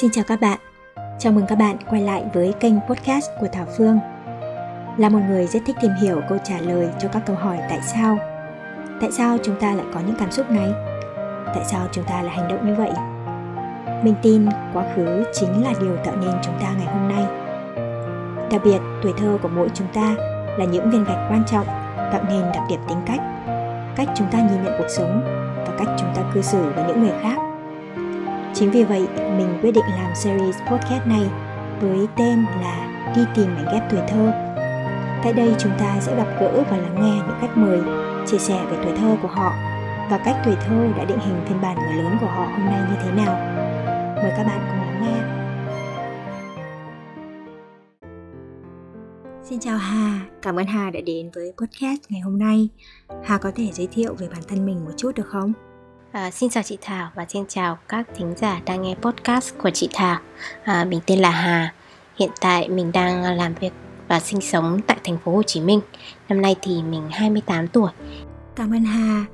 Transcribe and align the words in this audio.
Xin 0.00 0.10
chào 0.10 0.24
các 0.28 0.40
bạn. 0.40 0.58
Chào 1.18 1.32
mừng 1.32 1.46
các 1.46 1.58
bạn 1.58 1.76
quay 1.90 2.02
lại 2.02 2.24
với 2.34 2.54
kênh 2.60 2.74
podcast 2.88 3.26
của 3.40 3.46
Thảo 3.52 3.66
Phương. 3.76 3.98
Là 4.96 5.08
một 5.08 5.18
người 5.28 5.46
rất 5.46 5.60
thích 5.66 5.76
tìm 5.80 5.90
hiểu 6.02 6.20
câu 6.28 6.38
trả 6.44 6.58
lời 6.58 6.88
cho 6.98 7.08
các 7.08 7.22
câu 7.26 7.36
hỏi 7.36 7.58
tại 7.70 7.80
sao. 7.82 8.18
Tại 9.00 9.12
sao 9.12 9.38
chúng 9.42 9.60
ta 9.60 9.74
lại 9.74 9.86
có 9.94 10.00
những 10.06 10.16
cảm 10.18 10.30
xúc 10.30 10.50
này? 10.50 10.70
Tại 11.46 11.64
sao 11.64 11.86
chúng 11.92 12.04
ta 12.04 12.22
lại 12.22 12.36
hành 12.36 12.48
động 12.48 12.66
như 12.66 12.74
vậy? 12.74 12.90
Mình 14.04 14.14
tin 14.22 14.46
quá 14.72 14.84
khứ 14.96 15.24
chính 15.32 15.64
là 15.64 15.72
điều 15.80 15.96
tạo 15.96 16.16
nên 16.16 16.34
chúng 16.42 16.54
ta 16.60 16.72
ngày 16.78 16.86
hôm 16.86 17.08
nay. 17.08 17.24
Đặc 18.50 18.60
biệt, 18.64 18.78
tuổi 19.02 19.12
thơ 19.18 19.38
của 19.42 19.48
mỗi 19.48 19.68
chúng 19.74 19.88
ta 19.94 20.14
là 20.58 20.64
những 20.64 20.90
viên 20.90 21.04
gạch 21.04 21.30
quan 21.30 21.42
trọng 21.46 21.66
tạo 21.96 22.24
nên 22.28 22.42
đặc 22.42 22.62
điểm 22.70 22.80
tính 22.88 22.98
cách, 23.06 23.20
cách 23.96 24.08
chúng 24.16 24.28
ta 24.32 24.38
nhìn 24.38 24.64
nhận 24.64 24.74
cuộc 24.78 24.88
sống 24.88 25.20
và 25.56 25.76
cách 25.78 25.88
chúng 25.98 26.14
ta 26.14 26.22
cư 26.34 26.42
xử 26.42 26.72
với 26.74 26.84
những 26.84 27.02
người 27.02 27.14
khác 27.22 27.45
Chính 28.58 28.70
vì 28.70 28.84
vậy, 28.84 29.08
mình 29.16 29.58
quyết 29.62 29.70
định 29.70 29.84
làm 29.88 30.14
series 30.14 30.56
podcast 30.70 31.06
này 31.06 31.30
với 31.80 32.06
tên 32.16 32.44
là 32.60 32.82
Đi 33.16 33.22
tìm 33.34 33.54
mảnh 33.54 33.66
ghép 33.72 33.82
tuổi 33.90 34.00
thơ. 34.08 34.32
Tại 35.24 35.32
đây 35.32 35.54
chúng 35.58 35.72
ta 35.78 36.00
sẽ 36.00 36.16
gặp 36.16 36.26
gỡ 36.40 36.64
và 36.70 36.76
lắng 36.76 36.94
nghe 36.94 37.14
những 37.26 37.36
khách 37.40 37.56
mời 37.56 37.80
chia 38.26 38.38
sẻ 38.38 38.66
về 38.70 38.76
tuổi 38.84 38.96
thơ 38.96 39.16
của 39.22 39.28
họ 39.28 39.52
và 40.10 40.20
cách 40.24 40.36
tuổi 40.44 40.54
thơ 40.66 40.88
đã 40.96 41.04
định 41.04 41.18
hình 41.18 41.40
phiên 41.48 41.60
bản 41.60 41.76
người 41.78 42.02
lớn 42.02 42.16
của 42.20 42.26
họ 42.26 42.44
hôm 42.46 42.66
nay 42.66 42.80
như 42.90 42.96
thế 43.02 43.10
nào. 43.10 43.36
Mời 44.22 44.32
các 44.36 44.44
bạn 44.44 44.60
cùng 44.68 44.80
lắng 44.80 45.02
nghe. 45.02 45.18
Xin 49.42 49.60
chào 49.60 49.78
Hà, 49.78 50.20
cảm 50.42 50.56
ơn 50.56 50.66
Hà 50.66 50.90
đã 50.90 51.00
đến 51.06 51.30
với 51.34 51.52
podcast 51.56 52.00
ngày 52.08 52.20
hôm 52.20 52.38
nay. 52.38 52.68
Hà 53.24 53.38
có 53.38 53.52
thể 53.54 53.70
giới 53.72 53.86
thiệu 53.86 54.14
về 54.14 54.28
bản 54.28 54.42
thân 54.48 54.66
mình 54.66 54.84
một 54.84 54.92
chút 54.96 55.12
được 55.14 55.26
không? 55.26 55.52
À, 56.16 56.30
xin 56.30 56.50
chào 56.50 56.62
chị 56.62 56.78
Thảo 56.80 57.10
và 57.14 57.26
xin 57.28 57.44
chào 57.48 57.78
các 57.88 58.06
thính 58.14 58.34
giả 58.36 58.60
đang 58.66 58.82
nghe 58.82 58.94
podcast 58.94 59.54
của 59.58 59.70
chị 59.70 59.88
Thảo. 59.94 60.18
À, 60.64 60.84
mình 60.84 61.00
tên 61.06 61.18
là 61.18 61.30
Hà. 61.30 61.74
Hiện 62.18 62.30
tại 62.40 62.68
mình 62.68 62.92
đang 62.92 63.36
làm 63.36 63.54
việc 63.54 63.72
và 64.08 64.20
sinh 64.20 64.40
sống 64.40 64.80
tại 64.86 64.98
thành 65.04 65.18
phố 65.24 65.32
Hồ 65.32 65.42
Chí 65.42 65.60
Minh. 65.60 65.80
Năm 66.28 66.42
nay 66.42 66.56
thì 66.62 66.82
mình 66.82 67.02
28 67.10 67.68
tuổi. 67.68 67.90
Cảm 68.56 68.74
ơn 68.74 68.84
Hà. 68.84 69.24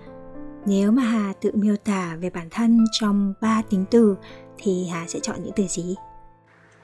Nếu 0.66 0.90
mà 0.90 1.02
Hà 1.02 1.32
tự 1.40 1.50
miêu 1.54 1.76
tả 1.76 2.16
về 2.20 2.30
bản 2.30 2.48
thân 2.50 2.84
trong 3.00 3.34
3 3.40 3.62
tính 3.70 3.84
từ 3.90 4.16
thì 4.58 4.88
Hà 4.92 5.04
sẽ 5.08 5.18
chọn 5.20 5.36
những 5.42 5.52
từ 5.56 5.66
gì? 5.66 5.94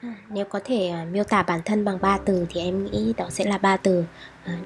À, 0.01 0.15
nếu 0.29 0.45
có 0.45 0.59
thể 0.65 0.93
uh, 1.03 1.13
miêu 1.13 1.23
tả 1.23 1.43
bản 1.43 1.61
thân 1.65 1.85
bằng 1.85 1.97
3 2.01 2.17
từ 2.25 2.45
thì 2.49 2.61
em 2.61 2.85
nghĩ 2.85 3.13
đó 3.17 3.29
sẽ 3.29 3.45
là 3.45 3.57
ba 3.57 3.77
từ 3.77 4.03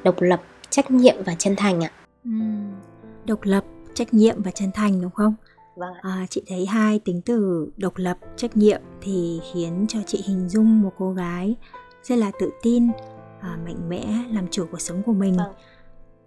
độc 0.03 0.21
lập, 0.21 0.41
trách 0.69 0.91
nhiệm 0.91 1.15
và 1.25 1.35
chân 1.35 1.55
thành 1.55 1.83
ạ. 1.83 1.91
Uhm, 2.29 2.71
độc 3.25 3.39
lập, 3.43 3.63
trách 3.93 4.13
nhiệm 4.13 4.41
và 4.41 4.51
chân 4.51 4.71
thành 4.73 5.01
đúng 5.01 5.11
không? 5.11 5.35
Vâng 5.75 5.93
à, 6.01 6.25
chị 6.29 6.43
thấy 6.47 6.65
hai 6.65 6.99
tính 6.99 7.21
từ 7.25 7.67
độc 7.77 7.93
lập 7.95 8.17
trách 8.35 8.57
nhiệm 8.57 8.81
thì 9.01 9.41
khiến 9.53 9.85
cho 9.89 9.99
chị 10.07 10.23
hình 10.27 10.49
dung 10.49 10.81
một 10.81 10.91
cô 10.97 11.11
gái 11.11 11.55
rất 12.03 12.15
là 12.15 12.31
tự 12.39 12.51
tin 12.61 12.87
à, 13.39 13.57
mạnh 13.65 13.89
mẽ 13.89 14.05
làm 14.31 14.47
chủ 14.51 14.65
cuộc 14.71 14.81
sống 14.81 15.03
của 15.03 15.13
mình. 15.13 15.37
Vâng. 15.37 15.53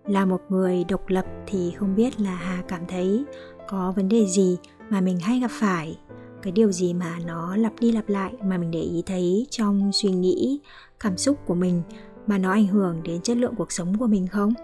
là 0.04 0.24
một 0.24 0.40
người 0.48 0.84
độc 0.84 1.08
lập 1.08 1.26
thì 1.46 1.72
không 1.78 1.96
biết 1.96 2.20
là 2.20 2.34
hà 2.34 2.62
cảm 2.68 2.86
thấy 2.88 3.24
có 3.68 3.92
vấn 3.96 4.08
đề 4.08 4.26
gì 4.26 4.58
mà 4.90 5.00
mình 5.00 5.18
hay 5.20 5.40
gặp 5.40 5.50
phải. 5.50 5.98
Cái 6.42 6.52
điều 6.52 6.72
gì 6.72 6.94
mà 6.94 7.18
nó 7.26 7.56
lặp 7.56 7.72
đi 7.80 7.92
lặp 7.92 8.08
lại 8.08 8.32
mà 8.44 8.58
mình 8.58 8.70
để 8.70 8.80
ý 8.80 9.02
thấy 9.06 9.46
trong 9.50 9.90
suy 9.92 10.10
nghĩ 10.10 10.60
cảm 11.00 11.16
xúc 11.16 11.38
của 11.46 11.54
mình 11.54 11.82
mà 12.26 12.38
nó 12.38 12.50
ảnh 12.50 12.66
hưởng 12.66 13.02
đến 13.02 13.20
chất 13.22 13.36
lượng 13.36 13.54
cuộc 13.56 13.72
sống 13.72 13.98
của 13.98 14.06
mình 14.06 14.26
không 14.26 14.54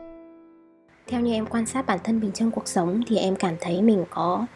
theo 1.06 1.20
như 1.20 1.32
em 1.32 1.46
quan 1.46 1.66
sát 1.66 1.86
bản 1.86 1.98
thân 2.04 2.20
mình 2.20 2.32
trong 2.32 2.50
cuộc 2.50 2.68
sống 2.68 3.00
thì 3.06 3.16
em 3.16 3.36
cảm 3.36 3.54
thấy 3.60 3.82
mình 3.82 4.04
có 4.10 4.46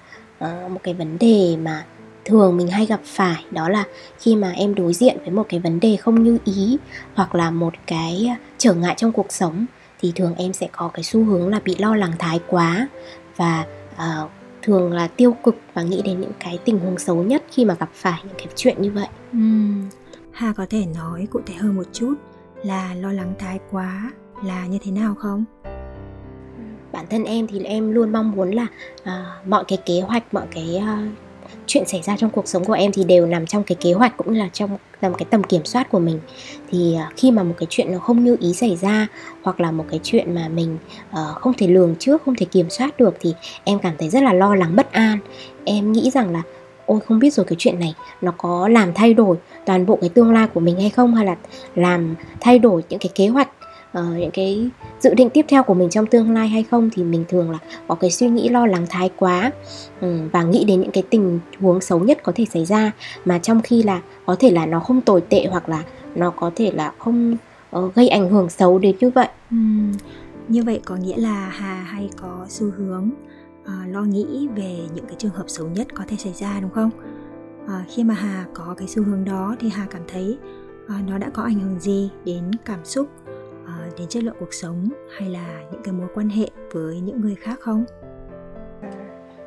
uh, 0.45 0.71
một 0.71 0.81
cái 0.83 0.95
vấn 0.95 1.19
đề 1.19 1.57
mà 1.57 1.85
thường 2.25 2.57
mình 2.57 2.69
hay 2.69 2.87
gặp 2.87 3.01
phải 3.05 3.45
đó 3.51 3.69
là 3.69 3.85
khi 4.19 4.37
mà 4.37 4.51
em 4.51 4.75
đối 4.75 4.95
diện 4.95 5.19
với 5.21 5.31
một 5.31 5.47
cái 5.49 5.61
vấn 5.61 5.81
đề 5.81 5.97
không 5.97 6.23
như 6.23 6.39
ý 6.45 6.79
hoặc 7.15 7.35
là 7.35 7.51
một 7.51 7.75
cái 7.87 8.37
trở 8.59 8.75
ngại 8.75 8.95
trong 8.97 9.13
cuộc 9.13 9.33
sống 9.33 9.67
thì 10.01 10.13
thường 10.15 10.35
em 10.35 10.53
sẽ 10.53 10.69
có 10.73 10.89
cái 10.89 11.03
xu 11.03 11.25
hướng 11.25 11.49
là 11.49 11.61
bị 11.65 11.77
lo 11.79 11.97
lắng 11.97 12.13
thái 12.19 12.41
quá 12.47 12.89
và 13.37 13.67
uh, 13.95 14.31
thường 14.63 14.93
là 14.93 15.09
tiêu 15.09 15.37
cực 15.45 15.57
và 15.75 15.83
nghĩ 15.83 16.03
đến 16.03 16.21
những 16.21 16.33
cái 16.41 16.59
tình 16.65 16.79
huống 16.79 16.99
xấu 16.99 17.17
nhất 17.17 17.43
khi 17.51 17.65
mà 17.65 17.75
gặp 17.75 17.91
phải 17.95 18.21
những 18.25 18.37
cái 18.39 18.47
chuyện 18.57 18.83
như 18.83 18.91
vậy. 18.91 19.09
Uhm, 19.37 19.89
Hà 20.33 20.53
có 20.53 20.67
thể 20.71 20.87
nói 20.95 21.27
cụ 21.31 21.41
thể 21.47 21.55
hơn 21.55 21.77
một 21.77 21.87
chút 21.93 22.15
là 22.63 22.95
lo 22.95 23.13
lắng 23.13 23.35
thái 23.39 23.59
quá 23.71 24.13
là 24.45 24.67
như 24.67 24.79
thế 24.83 24.91
nào 24.91 25.15
không? 25.15 25.45
Bản 26.97 27.07
thân 27.11 27.25
em 27.25 27.47
thì 27.47 27.65
em 27.65 27.93
luôn 27.93 28.13
mong 28.13 28.33
muốn 28.33 28.51
là 28.51 28.67
uh, 29.03 29.49
mọi 29.49 29.65
cái 29.69 29.79
kế 29.87 30.01
hoạch 30.01 30.35
mọi 30.35 30.47
cái 30.51 30.81
uh, 30.83 31.13
chuyện 31.67 31.87
xảy 31.87 32.03
ra 32.03 32.17
trong 32.17 32.31
cuộc 32.31 32.49
sống 32.49 32.65
của 32.65 32.73
em 32.73 32.93
thì 32.93 33.05
đều 33.05 33.27
nằm 33.27 33.47
trong 33.47 33.65
cái 33.65 33.77
kế 33.81 33.93
hoạch 33.93 34.17
cũng 34.17 34.31
là 34.31 34.49
trong 34.53 34.79
tầm 35.01 35.15
cái 35.15 35.27
tầm 35.31 35.45
kiểm 35.45 35.65
soát 35.65 35.91
của 35.91 35.99
mình. 35.99 36.21
Thì 36.71 36.97
uh, 36.97 37.17
khi 37.17 37.31
mà 37.31 37.43
một 37.43 37.55
cái 37.59 37.67
chuyện 37.71 37.93
nó 37.93 37.99
không 37.99 38.25
như 38.25 38.37
ý 38.41 38.53
xảy 38.53 38.77
ra 38.77 39.07
hoặc 39.43 39.61
là 39.61 39.71
một 39.71 39.85
cái 39.91 40.01
chuyện 40.03 40.35
mà 40.35 40.49
mình 40.49 40.79
uh, 41.11 41.37
không 41.37 41.53
thể 41.55 41.67
lường 41.67 41.97
trước 41.99 42.23
không 42.25 42.35
thể 42.35 42.47
kiểm 42.47 42.71
soát 42.71 42.99
được 42.99 43.15
thì 43.21 43.35
em 43.65 43.79
cảm 43.79 43.95
thấy 43.99 44.09
rất 44.09 44.23
là 44.23 44.33
lo 44.33 44.55
lắng 44.55 44.77
bất 44.77 44.93
an. 44.93 45.19
Em 45.65 45.93
nghĩ 45.93 46.11
rằng 46.11 46.33
là 46.33 46.43
ôi 46.87 47.01
không 47.01 47.19
biết 47.19 47.35
rồi 47.35 47.47
cái 47.47 47.57
chuyện 47.59 47.81
này 47.81 47.95
nó 48.21 48.33
có 48.39 48.69
làm 48.69 48.95
thay 48.95 49.15
đổi 49.15 49.37
toàn 49.67 49.87
bộ 49.87 49.99
cái 50.01 50.09
tương 50.09 50.33
lai 50.33 50.49
của 50.55 50.61
mình 50.61 50.81
hay 50.81 50.91
không? 50.91 51.15
Hay 51.15 51.27
là 51.27 51.37
làm 51.75 52.15
thay 52.41 52.59
đổi 52.59 52.83
những 52.89 52.99
cái 52.99 53.11
kế 53.15 53.29
hoạch 53.29 53.49
uh, 53.99 54.05
những 54.17 54.31
cái 54.31 54.71
dự 55.01 55.15
định 55.15 55.31
tiếp 55.31 55.45
theo 55.49 55.63
của 55.63 55.75
mình 55.75 55.91
trong 55.91 56.07
tương 56.07 56.35
lai 56.35 56.49
hay 56.49 56.63
không 56.63 56.91
thì 56.93 57.05
mình 57.05 57.25
thường 57.29 57.51
là 57.51 57.59
có 57.89 57.95
cái 57.95 58.11
suy 58.11 58.29
nghĩ 58.29 58.49
lo 58.49 58.67
lắng 58.67 58.87
thái 58.89 59.11
quá. 59.17 59.51
Um, 60.01 60.29
và 60.29 60.43
nghĩ 60.43 60.65
đến 60.65 60.81
những 60.81 60.91
cái 60.91 61.03
tình 61.11 61.41
huống 61.61 61.81
xấu 61.81 61.99
nhất 61.99 62.19
có 62.23 62.33
thể 62.35 62.45
xảy 62.53 62.65
ra. 62.65 62.93
Mà 63.25 63.39
trong 63.39 63.63
khi 63.63 63.83
là 63.83 64.01
có 64.27 64.37
thể 64.39 64.51
là 64.51 64.67
nó 64.67 64.81
không 64.81 65.01
tồi 65.01 65.21
tệ 65.21 65.47
hoặc 65.51 65.69
là 65.69 65.83
nó 66.15 66.31
có 66.31 66.51
thể 66.55 66.71
là 66.71 66.93
không 66.99 67.37
uh, 67.77 67.95
gây 67.95 68.09
ảnh 68.09 68.31
hưởng 68.31 68.51
xấu 68.51 68.79
đến 68.79 68.97
như 69.01 69.11
vậy. 69.11 69.29
Uhm, 69.55 69.93
như 70.49 70.63
vậy 70.63 70.81
có 70.85 70.97
nghĩa 70.97 71.17
là 71.17 71.49
hà 71.49 71.75
hay 71.75 72.11
có 72.23 72.47
xu 72.49 72.71
hướng 72.77 73.11
uh, 73.63 73.95
lo 73.95 74.03
nghĩ 74.03 74.49
về 74.57 74.79
những 74.95 75.07
cái 75.07 75.17
trường 75.19 75.35
hợp 75.35 75.45
xấu 75.47 75.67
nhất 75.67 75.87
có 75.95 76.05
thể 76.09 76.17
xảy 76.17 76.33
ra 76.33 76.61
đúng 76.61 76.71
không? 76.71 76.91
Uh, 77.65 77.71
khi 77.89 78.05
mà 78.05 78.15
hà 78.15 78.45
có 78.55 78.75
cái 78.79 78.89
xu 78.89 79.03
hướng 79.03 79.25
đó 79.25 79.57
thì 79.61 79.69
hà 79.69 79.87
cảm 79.91 80.03
thấy 80.09 80.39
à, 80.89 81.03
nó 81.09 81.19
đã 81.19 81.31
có 81.31 81.43
ảnh 81.43 81.61
hưởng 81.61 81.81
gì 81.81 82.11
đến 82.25 82.51
cảm 82.65 82.85
xúc 82.85 83.09
đến 83.99 84.09
chất 84.09 84.23
lượng 84.23 84.37
cuộc 84.41 84.55
sống 84.55 84.89
hay 85.19 85.29
là 85.29 85.63
những 85.73 85.83
cái 85.83 85.93
mối 85.93 86.09
quan 86.15 86.29
hệ 86.29 86.47
với 86.73 87.01
những 87.01 87.21
người 87.21 87.35
khác 87.35 87.61
không? 87.61 87.85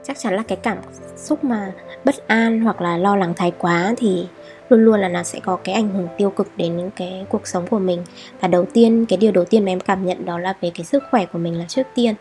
Chắc 0.03 0.19
chắn 0.19 0.33
là 0.33 0.43
cái 0.47 0.57
cảm 0.63 0.77
xúc 1.17 1.43
mà 1.43 1.73
bất 2.05 2.27
an 2.27 2.61
hoặc 2.61 2.81
là 2.81 2.97
lo 2.97 3.15
lắng 3.15 3.33
thái 3.35 3.51
quá 3.57 3.93
thì 3.97 4.27
luôn 4.69 4.85
luôn 4.85 4.99
là 4.99 5.09
nó 5.09 5.23
sẽ 5.23 5.39
có 5.39 5.55
cái 5.55 5.75
ảnh 5.75 5.89
hưởng 5.89 6.07
tiêu 6.17 6.29
cực 6.29 6.47
đến 6.57 6.77
những 6.77 6.91
cái 6.95 7.25
cuộc 7.29 7.47
sống 7.47 7.67
của 7.67 7.79
mình. 7.79 8.03
Và 8.39 8.47
đầu 8.47 8.65
tiên 8.73 9.05
cái 9.05 9.17
điều 9.17 9.31
đầu 9.31 9.45
tiên 9.45 9.65
mà 9.65 9.71
em 9.71 9.79
cảm 9.79 10.05
nhận 10.05 10.25
đó 10.25 10.39
là 10.39 10.53
về 10.61 10.71
cái 10.75 10.85
sức 10.85 11.03
khỏe 11.11 11.25
của 11.25 11.39
mình 11.39 11.59
là 11.59 11.65
trước 11.67 11.87
tiên. 11.95 12.15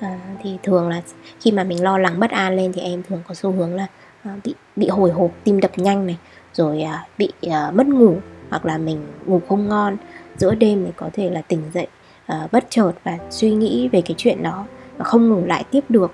À, 0.00 0.20
thì 0.42 0.58
thường 0.62 0.88
là 0.88 1.02
khi 1.40 1.52
mà 1.52 1.64
mình 1.64 1.82
lo 1.82 1.98
lắng 1.98 2.20
bất 2.20 2.30
an 2.30 2.56
lên 2.56 2.72
thì 2.72 2.80
em 2.80 3.02
thường 3.02 3.22
có 3.28 3.34
xu 3.34 3.50
hướng 3.50 3.74
là 3.74 3.86
à, 4.22 4.36
bị 4.44 4.54
bị 4.76 4.88
hồi 4.88 5.10
hộp 5.10 5.30
tim 5.44 5.60
đập 5.60 5.70
nhanh 5.76 6.06
này 6.06 6.18
rồi 6.52 6.82
à, 6.82 7.06
bị 7.18 7.32
à, 7.50 7.70
mất 7.70 7.86
ngủ 7.86 8.16
hoặc 8.50 8.66
là 8.66 8.78
mình 8.78 9.06
ngủ 9.26 9.40
không 9.48 9.68
ngon 9.68 9.96
giữa 10.36 10.54
đêm 10.54 10.84
thì 10.86 10.92
có 10.96 11.10
thể 11.12 11.30
là 11.30 11.42
tỉnh 11.42 11.62
dậy 11.74 11.86
uh, 12.32 12.52
bất 12.52 12.64
chợt 12.70 12.92
và 13.04 13.18
suy 13.30 13.50
nghĩ 13.50 13.88
về 13.92 14.00
cái 14.00 14.14
chuyện 14.18 14.42
đó 14.42 14.64
và 14.96 15.04
không 15.04 15.28
ngủ 15.28 15.46
lại 15.46 15.64
tiếp 15.70 15.84
được. 15.88 16.12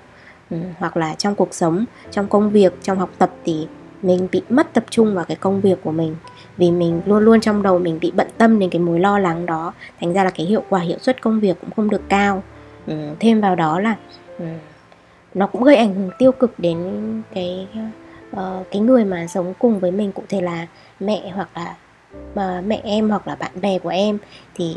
Ừ, 0.49 0.57
hoặc 0.79 0.97
là 0.97 1.15
trong 1.17 1.35
cuộc 1.35 1.53
sống 1.53 1.85
trong 2.11 2.27
công 2.27 2.49
việc 2.49 2.73
trong 2.83 2.99
học 2.99 3.09
tập 3.17 3.31
thì 3.45 3.67
mình 4.01 4.27
bị 4.31 4.41
mất 4.49 4.73
tập 4.73 4.83
trung 4.89 5.15
vào 5.15 5.25
cái 5.25 5.37
công 5.37 5.61
việc 5.61 5.79
của 5.83 5.91
mình. 5.91 6.15
Vì 6.57 6.71
mình 6.71 7.01
luôn 7.05 7.23
luôn 7.23 7.41
trong 7.41 7.61
đầu 7.63 7.79
mình 7.79 7.99
bị 8.01 8.11
bận 8.15 8.27
tâm 8.37 8.59
đến 8.59 8.69
cái 8.69 8.81
mối 8.81 8.99
lo 8.99 9.19
lắng 9.19 9.45
đó 9.45 9.73
thành 9.99 10.13
ra 10.13 10.23
là 10.23 10.29
cái 10.29 10.45
hiệu 10.45 10.63
quả 10.69 10.79
hiệu 10.79 10.97
suất 11.01 11.21
công 11.21 11.39
việc 11.39 11.57
cũng 11.61 11.69
không 11.75 11.89
được 11.89 12.01
cao. 12.09 12.43
Ừ, 12.87 12.93
thêm 13.19 13.41
vào 13.41 13.55
đó 13.55 13.79
là 13.79 13.95
ừ, 14.39 14.45
nó 15.33 15.47
cũng 15.47 15.63
gây 15.63 15.75
ảnh 15.75 15.95
hưởng 15.95 16.09
tiêu 16.17 16.31
cực 16.31 16.59
đến 16.59 16.77
cái 17.33 17.67
uh, 18.31 18.39
cái 18.71 18.81
người 18.81 19.05
mà 19.05 19.27
sống 19.27 19.53
cùng 19.59 19.79
với 19.79 19.91
mình 19.91 20.11
cụ 20.11 20.23
thể 20.29 20.41
là 20.41 20.67
mẹ 20.99 21.31
hoặc 21.35 21.49
là 21.55 21.75
mà 22.35 22.61
mẹ 22.67 22.81
em 22.83 23.09
hoặc 23.09 23.27
là 23.27 23.35
bạn 23.35 23.51
bè 23.61 23.79
của 23.79 23.89
em, 23.89 24.17
thì 24.55 24.75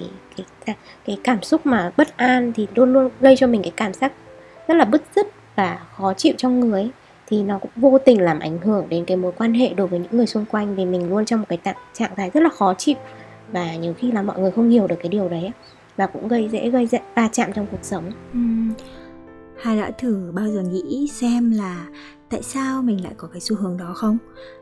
cái 0.67 0.77
cái 1.07 1.19
cảm 1.25 1.43
xúc 1.43 1.67
mà 1.67 1.93
bất 1.97 2.17
an 2.17 2.53
thì 2.53 2.67
luôn 2.75 2.93
luôn 2.93 3.11
gây 3.21 3.37
cho 3.37 3.47
mình 3.47 3.63
cái 3.63 3.73
cảm 3.77 3.95
giác 3.95 4.13
rất 4.69 4.75
là 4.75 4.85
bứt 4.85 5.03
rứt 5.17 5.27
và 5.57 5.81
khó 5.97 6.15
chịu 6.15 6.35
trong 6.37 6.61
người 6.61 6.81
ấy. 6.81 6.91
thì 7.27 7.43
nó 7.43 7.59
cũng 7.59 7.71
vô 7.77 7.99
tình 7.99 8.21
làm 8.21 8.39
ảnh 8.39 8.59
hưởng 8.59 8.89
đến 8.89 9.05
cái 9.05 9.17
mối 9.17 9.33
quan 9.39 9.55
hệ 9.55 9.75
đối 9.75 9.87
với 9.87 9.99
những 9.99 10.17
người 10.17 10.27
xung 10.27 10.45
quanh 10.45 10.77
vì 10.77 10.85
mình 10.85 11.11
luôn 11.11 11.25
trong 11.25 11.41
một 11.41 11.47
cái 11.49 11.59
trạng 11.93 12.15
thái 12.17 12.31
rất 12.31 12.43
là 12.43 12.49
khó 12.49 12.75
chịu 12.75 12.97
và 13.53 13.75
nhiều 13.75 13.95
khi 13.99 14.13
là 14.13 14.23
mọi 14.23 14.39
người 14.39 14.51
không 14.51 14.71
hiểu 14.71 14.87
được 14.87 14.97
cái 14.99 15.09
điều 15.09 15.29
đấy 15.29 15.51
và 15.97 16.07
cũng 16.07 16.29
gây 16.29 16.49
dễ, 16.49 16.71
gây 16.71 16.89
va 17.15 17.29
chạm 17.33 17.53
trong 17.53 17.67
cuộc 17.71 17.79
sống. 17.83 18.11
Ừ. 18.33 18.41
Hai 19.63 19.77
đã 19.77 19.91
thử 19.91 20.33
bao 20.35 20.49
giờ 20.49 20.63
nghĩ 20.63 21.09
xem 21.13 21.51
là 21.51 21.87
tại 22.31 22.43
sao 22.43 22.83
mình 22.83 23.05
lại 23.05 23.13
có 23.17 23.29
cái 23.33 23.41
xu 23.41 23.57
hướng 23.57 23.77
đó 23.77 23.93
không? 23.97 24.19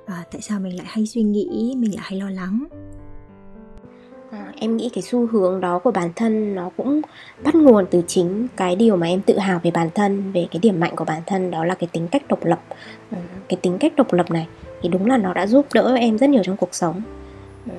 Và 0.07 0.25
tại 0.33 0.41
sao 0.41 0.61
mình 0.61 0.77
lại 0.77 0.87
hay 0.91 1.07
suy 1.07 1.23
nghĩ 1.23 1.75
mình 1.79 1.95
lại 1.95 2.05
hay 2.11 2.21
lo 2.21 2.31
lắng? 2.31 2.65
À, 4.31 4.53
em 4.61 4.77
nghĩ 4.77 4.91
cái 4.95 5.03
xu 5.03 5.27
hướng 5.27 5.61
đó 5.61 5.79
của 5.79 5.91
bản 5.91 6.11
thân 6.17 6.55
nó 6.55 6.71
cũng 6.77 7.01
bắt 7.45 7.55
nguồn 7.55 7.87
từ 7.91 8.03
chính 8.07 8.47
cái 8.57 8.77
điều 8.77 8.97
mà 8.97 9.07
em 9.07 9.21
tự 9.21 9.39
hào 9.39 9.61
về 9.63 9.71
bản 9.71 9.89
thân 9.95 10.33
về 10.33 10.47
cái 10.51 10.61
điểm 10.63 10.81
mạnh 10.81 10.97
của 10.97 11.05
bản 11.05 11.23
thân 11.27 11.51
đó 11.51 11.65
là 11.65 11.75
cái 11.75 11.89
tính 11.93 12.09
cách 12.09 12.23
độc 12.29 12.45
lập. 12.45 12.61
À, 13.11 13.19
cái 13.49 13.59
tính 13.63 13.79
cách 13.79 13.93
độc 13.97 14.13
lập 14.13 14.31
này 14.31 14.47
thì 14.83 14.89
đúng 14.89 15.07
là 15.07 15.17
nó 15.17 15.35
đã 15.35 15.47
giúp 15.47 15.67
đỡ 15.75 15.95
em 15.95 16.19
rất 16.19 16.31
nhiều 16.31 16.43
trong 16.45 16.57
cuộc 16.57 16.75
sống. 16.75 17.03
Ừ, 17.67 17.73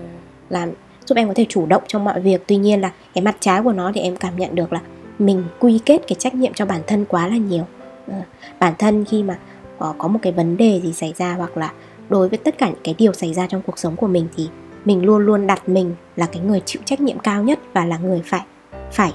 Làm 0.50 0.70
giúp 1.06 1.16
em 1.16 1.28
có 1.28 1.34
thể 1.34 1.46
chủ 1.50 1.66
động 1.66 1.84
trong 1.88 2.04
mọi 2.04 2.22
việc. 2.22 2.44
Tuy 2.48 2.58
nhiên 2.58 2.82
là 2.82 2.92
cái 3.14 3.24
mặt 3.24 3.38
trái 3.40 3.62
của 3.64 3.74
nó 3.74 3.92
thì 3.96 4.02
em 4.02 4.16
cảm 4.18 4.38
nhận 4.38 4.56
được 4.56 4.74
là 4.74 4.82
mình 5.20 5.44
quy 5.60 5.80
kết 5.86 6.02
cái 6.08 6.16
trách 6.20 6.36
nhiệm 6.36 6.54
cho 6.54 6.66
bản 6.66 6.82
thân 6.88 7.06
quá 7.06 7.28
là 7.28 7.38
nhiều. 7.38 7.64
Ừ, 8.08 8.14
bản 8.60 8.74
thân 8.78 9.06
khi 9.06 9.24
mà 9.24 9.40
có, 9.80 9.96
có 9.98 10.08
một 10.08 10.20
cái 10.22 10.34
vấn 10.34 10.58
đề 10.58 10.82
gì 10.84 10.94
xảy 10.94 11.14
ra 11.18 11.34
hoặc 11.34 11.58
là 11.58 11.72
đối 12.10 12.30
với 12.30 12.38
tất 12.38 12.58
cả 12.58 12.70
những 12.70 12.84
cái 12.84 12.96
điều 12.98 13.14
xảy 13.14 13.34
ra 13.34 13.48
trong 13.48 13.62
cuộc 13.62 13.80
sống 13.80 13.96
của 13.96 14.08
mình 14.08 14.28
thì 14.38 14.48
mình 14.86 15.06
luôn 15.06 15.26
luôn 15.26 15.48
đặt 15.48 15.70
mình 15.70 15.96
là 16.16 16.26
cái 16.26 16.42
người 16.42 16.62
chịu 16.66 16.82
trách 16.86 17.02
nhiệm 17.02 17.20
cao 17.20 17.44
nhất 17.44 17.60
và 17.74 17.86
là 17.86 17.98
người 17.98 18.22
phải 18.26 18.46
phải 18.92 19.14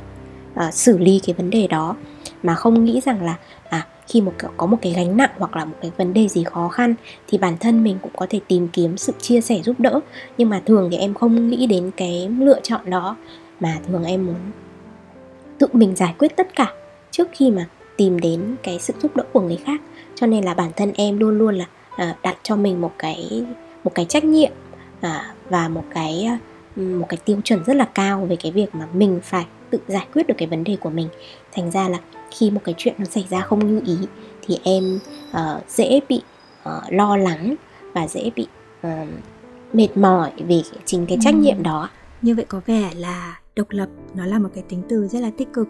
uh, 0.55 0.75
xử 0.75 0.99
lý 0.99 1.21
cái 1.27 1.35
vấn 1.35 1.51
đề 1.51 1.67
đó. 1.67 1.97
Mà 2.43 2.55
không 2.55 2.85
nghĩ 2.85 3.01
rằng 3.01 3.23
là 3.23 3.37
à 3.69 3.87
khi 4.09 4.21
một 4.21 4.33
có 4.57 4.67
một 4.67 4.77
cái 4.83 4.93
gánh 4.93 5.17
nặng 5.17 5.31
hoặc 5.39 5.57
là 5.57 5.65
một 5.65 5.77
cái 5.83 5.91
vấn 5.97 6.15
đề 6.15 6.29
gì 6.29 6.45
khó 6.45 6.69
khăn 6.69 6.95
thì 7.29 7.39
bản 7.39 7.57
thân 7.61 7.85
mình 7.85 7.99
cũng 8.03 8.13
có 8.17 8.27
thể 8.31 8.41
tìm 8.49 8.69
kiếm 8.69 8.97
sự 8.97 9.13
chia 9.19 9.41
sẻ 9.41 9.61
giúp 9.65 9.81
đỡ. 9.81 10.01
Nhưng 10.39 10.51
mà 10.51 10.63
thường 10.67 10.89
thì 10.91 10.97
em 10.97 11.15
không 11.15 11.49
nghĩ 11.49 11.67
đến 11.67 11.91
cái 11.97 12.29
lựa 12.39 12.61
chọn 12.63 12.91
đó 12.91 13.17
mà 13.61 13.79
thường 13.89 14.05
em 14.05 14.27
muốn 14.27 14.37
tự 15.59 15.67
mình 15.73 15.97
giải 15.97 16.15
quyết 16.19 16.37
tất 16.37 16.57
cả 16.57 16.73
trước 17.11 17.29
khi 17.33 17.51
mà 17.51 17.67
tìm 17.97 18.21
đến 18.21 18.57
cái 18.63 18.79
sự 18.79 18.95
giúp 19.03 19.17
đỡ 19.17 19.25
của 19.33 19.41
người 19.41 19.59
khác 19.65 19.81
cho 20.15 20.27
nên 20.27 20.45
là 20.45 20.55
bản 20.55 20.71
thân 20.77 20.93
em 20.95 21.19
luôn 21.19 21.39
luôn 21.39 21.55
là 21.55 21.67
uh, 21.95 22.23
đặt 22.23 22.37
cho 22.43 22.57
mình 22.57 22.81
một 22.81 22.93
cái 22.99 23.47
một 23.85 23.95
cái 23.95 24.05
trách 24.05 24.25
nhiệm 24.25 24.53
uh, 25.07 25.11
và 25.51 25.69
một 25.69 25.85
cái 25.95 26.29
uh, 26.35 26.79
một 26.79 27.07
cái 27.09 27.19
tiêu 27.25 27.41
chuẩn 27.45 27.65
rất 27.65 27.77
là 27.77 27.85
cao 27.85 28.27
về 28.27 28.37
cái 28.37 28.53
việc 28.53 28.75
mà 28.75 28.87
mình 28.93 29.21
phải 29.23 29.47
tự 29.71 29.79
giải 29.87 30.07
quyết 30.15 30.27
được 30.27 30.35
cái 30.39 30.49
vấn 30.49 30.65
đề 30.65 30.77
của 30.77 30.91
mình. 30.91 31.09
Thành 31.53 31.71
ra 31.71 31.89
là 31.89 31.99
khi 32.31 32.51
một 32.51 32.61
cái 32.65 32.75
chuyện 32.79 32.95
nó 32.99 33.05
xảy 33.05 33.27
ra 33.31 33.41
không 33.41 33.67
như 33.67 33.83
ý 33.87 33.97
thì 34.43 34.59
em 34.65 34.99
uh, 35.31 35.69
dễ 35.69 36.01
bị 36.09 36.23
uh, 36.69 36.93
lo 36.93 37.17
lắng 37.17 37.55
và 37.93 38.09
dễ 38.09 38.31
bị 38.37 38.47
uh, 38.87 39.09
mệt 39.73 39.97
mỏi 39.97 40.33
vì 40.37 40.63
chính 40.85 41.07
cái 41.07 41.19
trách 41.21 41.35
nhiệm 41.35 41.63
đó. 41.63 41.91
Như 42.23 42.35
vậy 42.35 42.45
có 42.49 42.61
vẻ 42.67 42.91
là 42.97 43.39
độc 43.57 43.67
lập 43.71 43.89
nó 44.15 44.27
là 44.27 44.39
một 44.39 44.49
cái 44.55 44.65
tính 44.69 44.83
từ 44.89 45.09
rất 45.09 45.21
là 45.21 45.31
tích 45.37 45.49
cực. 45.53 45.69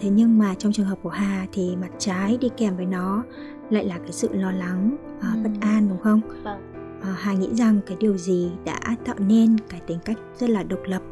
Thế 0.00 0.08
nhưng 0.08 0.38
mà 0.38 0.54
trong 0.58 0.72
trường 0.72 0.86
hợp 0.86 0.98
của 1.02 1.08
hà 1.08 1.46
thì 1.52 1.76
mặt 1.80 1.90
trái 1.98 2.38
đi 2.40 2.48
kèm 2.56 2.76
với 2.76 2.86
nó 2.86 3.22
lại 3.70 3.84
là 3.84 3.98
cái 3.98 4.12
sự 4.12 4.28
lo 4.32 4.52
lắng 4.52 4.96
uh, 5.18 5.22
ừ. 5.22 5.28
bất 5.44 5.50
an 5.60 5.88
đúng 5.88 5.98
không? 5.98 6.20
Vâng. 6.44 6.72
uh, 7.00 7.18
hà 7.18 7.32
nghĩ 7.32 7.54
rằng 7.54 7.80
cái 7.86 7.96
điều 8.00 8.16
gì 8.16 8.50
đã 8.64 8.80
tạo 9.04 9.16
nên 9.18 9.56
cái 9.68 9.80
tính 9.86 9.98
cách 10.04 10.18
rất 10.38 10.50
là 10.50 10.62
độc 10.62 10.80
lập 10.84 11.02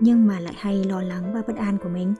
nhưng 0.00 0.26
mà 0.26 0.40
lại 0.40 0.54
hay 0.56 0.84
lo 0.84 1.02
lắng 1.02 1.34
và 1.34 1.42
bất 1.46 1.56
an 1.56 1.78
của 1.82 1.88
mình? 1.88 2.14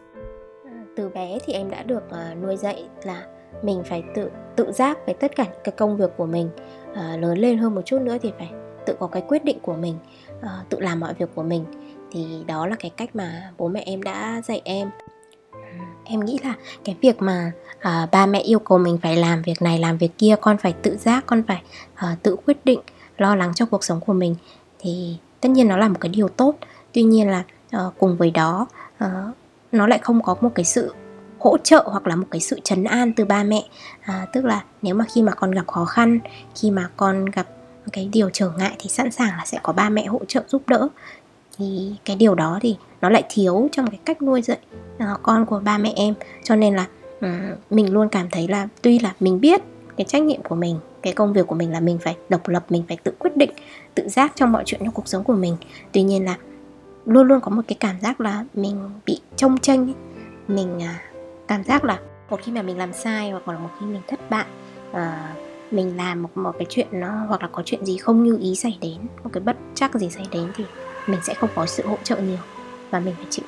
Từ 0.96 1.08
bé 1.08 1.38
thì 1.46 1.52
em 1.52 1.70
đã 1.70 1.82
được 1.82 2.02
uh, 2.08 2.42
nuôi 2.42 2.56
dạy 2.56 2.88
là 3.04 3.26
mình 3.62 3.82
phải 3.84 4.04
tự 4.14 4.30
tự 4.56 4.72
giác 4.72 4.98
với 5.06 5.14
tất 5.14 5.36
cả 5.36 5.44
cái 5.64 5.72
công 5.76 5.96
việc 5.96 6.10
của 6.16 6.26
mình. 6.26 6.50
Uh, 6.90 7.20
lớn 7.20 7.38
lên 7.38 7.58
hơn 7.58 7.74
một 7.74 7.82
chút 7.84 7.98
nữa 8.02 8.16
thì 8.22 8.32
phải 8.38 8.50
tự 8.86 8.94
có 8.98 9.06
cái 9.06 9.22
quyết 9.28 9.44
định 9.44 9.58
của 9.62 9.74
mình 9.74 9.94
uh, 10.38 10.68
tự 10.68 10.80
làm 10.80 11.00
mọi 11.00 11.14
việc 11.14 11.28
của 11.34 11.42
mình. 11.42 11.64
Thì 12.10 12.44
đó 12.46 12.66
là 12.66 12.76
cái 12.78 12.90
cách 12.90 13.16
mà 13.16 13.50
bố 13.58 13.68
mẹ 13.68 13.82
em 13.86 14.02
đã 14.02 14.42
dạy 14.44 14.62
em 14.64 14.90
em 16.04 16.24
nghĩ 16.24 16.38
là 16.44 16.54
cái 16.84 16.96
việc 17.00 17.22
mà 17.22 17.52
uh, 17.78 18.10
ba 18.10 18.26
mẹ 18.26 18.40
yêu 18.40 18.58
cầu 18.58 18.78
mình 18.78 18.98
phải 19.02 19.16
làm 19.16 19.42
việc 19.42 19.62
này 19.62 19.78
làm 19.78 19.98
việc 19.98 20.18
kia 20.18 20.36
con 20.40 20.58
phải 20.58 20.72
tự 20.72 20.96
giác 20.96 21.26
con 21.26 21.42
phải 21.48 21.62
uh, 21.94 22.22
tự 22.22 22.36
quyết 22.46 22.64
định 22.64 22.80
lo 23.18 23.36
lắng 23.36 23.52
cho 23.54 23.66
cuộc 23.66 23.84
sống 23.84 24.00
của 24.00 24.12
mình 24.12 24.36
thì 24.78 25.16
tất 25.40 25.48
nhiên 25.48 25.68
nó 25.68 25.76
là 25.76 25.88
một 25.88 25.98
cái 26.00 26.08
điều 26.08 26.28
tốt. 26.28 26.54
Tuy 26.92 27.02
nhiên 27.02 27.28
là 27.28 27.44
uh, 27.76 27.94
cùng 27.98 28.16
với 28.16 28.30
đó 28.30 28.66
uh, 29.04 29.10
nó 29.72 29.86
lại 29.86 29.98
không 29.98 30.22
có 30.22 30.36
một 30.40 30.50
cái 30.54 30.64
sự 30.64 30.94
hỗ 31.38 31.58
trợ 31.58 31.84
hoặc 31.86 32.06
là 32.06 32.16
một 32.16 32.26
cái 32.30 32.40
sự 32.40 32.60
chấn 32.64 32.84
an 32.84 33.12
từ 33.12 33.24
ba 33.24 33.44
mẹ. 33.44 33.64
À, 34.00 34.26
tức 34.32 34.44
là 34.44 34.64
nếu 34.82 34.94
mà 34.94 35.04
khi 35.14 35.22
mà 35.22 35.32
con 35.32 35.50
gặp 35.50 35.66
khó 35.66 35.84
khăn 35.84 36.18
khi 36.54 36.70
mà 36.70 36.88
con 36.96 37.24
gặp 37.24 37.46
cái 37.92 38.08
điều 38.12 38.30
trở 38.32 38.50
ngại 38.58 38.76
thì 38.78 38.88
sẵn 38.88 39.10
sàng 39.10 39.28
là 39.28 39.44
sẽ 39.46 39.58
có 39.62 39.72
ba 39.72 39.88
mẹ 39.88 40.06
hỗ 40.06 40.20
trợ 40.28 40.42
giúp 40.48 40.62
đỡ 40.66 40.88
thì 41.60 41.92
cái 42.04 42.16
điều 42.16 42.34
đó 42.34 42.58
thì 42.62 42.76
nó 43.00 43.08
lại 43.08 43.24
thiếu 43.28 43.68
trong 43.72 43.90
cái 43.90 43.98
cách 44.04 44.22
nuôi 44.22 44.42
dạy 44.42 44.58
à, 44.98 45.16
con 45.22 45.46
của 45.46 45.60
ba 45.64 45.78
mẹ 45.78 45.92
em. 45.96 46.14
Cho 46.44 46.56
nên 46.56 46.76
là 46.76 46.86
ừ, 47.20 47.28
mình 47.70 47.92
luôn 47.92 48.08
cảm 48.08 48.30
thấy 48.30 48.48
là 48.48 48.68
tuy 48.82 48.98
là 48.98 49.14
mình 49.20 49.40
biết 49.40 49.60
cái 49.96 50.04
trách 50.04 50.22
nhiệm 50.22 50.42
của 50.42 50.54
mình, 50.54 50.76
cái 51.02 51.12
công 51.12 51.32
việc 51.32 51.46
của 51.46 51.54
mình 51.54 51.72
là 51.72 51.80
mình 51.80 51.98
phải 51.98 52.16
độc 52.28 52.48
lập, 52.48 52.64
mình 52.68 52.82
phải 52.88 52.96
tự 53.04 53.12
quyết 53.18 53.36
định, 53.36 53.50
tự 53.94 54.08
giác 54.08 54.32
trong 54.34 54.52
mọi 54.52 54.62
chuyện 54.66 54.80
trong 54.84 54.94
cuộc 54.94 55.08
sống 55.08 55.24
của 55.24 55.34
mình. 55.34 55.56
Tuy 55.92 56.02
nhiên 56.02 56.24
là 56.24 56.36
luôn 57.06 57.28
luôn 57.28 57.40
có 57.40 57.50
một 57.50 57.62
cái 57.68 57.76
cảm 57.80 57.96
giác 58.00 58.20
là 58.20 58.44
mình 58.54 58.90
bị 59.06 59.20
trông 59.36 59.58
tranh 59.58 59.92
mình 60.48 60.82
à, 60.82 61.02
cảm 61.48 61.64
giác 61.64 61.84
là 61.84 61.98
một 62.30 62.40
khi 62.42 62.52
mà 62.52 62.62
mình 62.62 62.78
làm 62.78 62.92
sai 62.92 63.30
hoặc 63.30 63.48
là 63.48 63.58
một 63.58 63.68
khi 63.80 63.86
mình 63.86 64.02
thất 64.08 64.30
bại 64.30 64.46
ờ, 64.92 65.12
mình 65.70 65.96
làm 65.96 66.22
một 66.22 66.28
một 66.34 66.52
cái 66.58 66.66
chuyện 66.68 66.86
nó 66.92 67.24
hoặc 67.28 67.42
là 67.42 67.48
có 67.52 67.62
chuyện 67.66 67.84
gì 67.84 67.96
không 67.96 68.24
như 68.24 68.38
ý 68.40 68.54
xảy 68.54 68.78
đến, 68.80 68.96
một 69.24 69.30
cái 69.32 69.40
bất 69.40 69.56
chắc 69.74 69.94
gì 69.94 70.10
xảy 70.10 70.26
đến 70.30 70.52
thì 70.56 70.64
mình 71.06 71.20
sẽ 71.22 71.34
không 71.34 71.50
có 71.54 71.66
sự 71.66 71.86
hỗ 71.86 71.96
trợ 72.02 72.16
nhiều 72.16 72.38
và 72.90 73.00
mình 73.00 73.14
phải 73.16 73.26
chịu. 73.30 73.44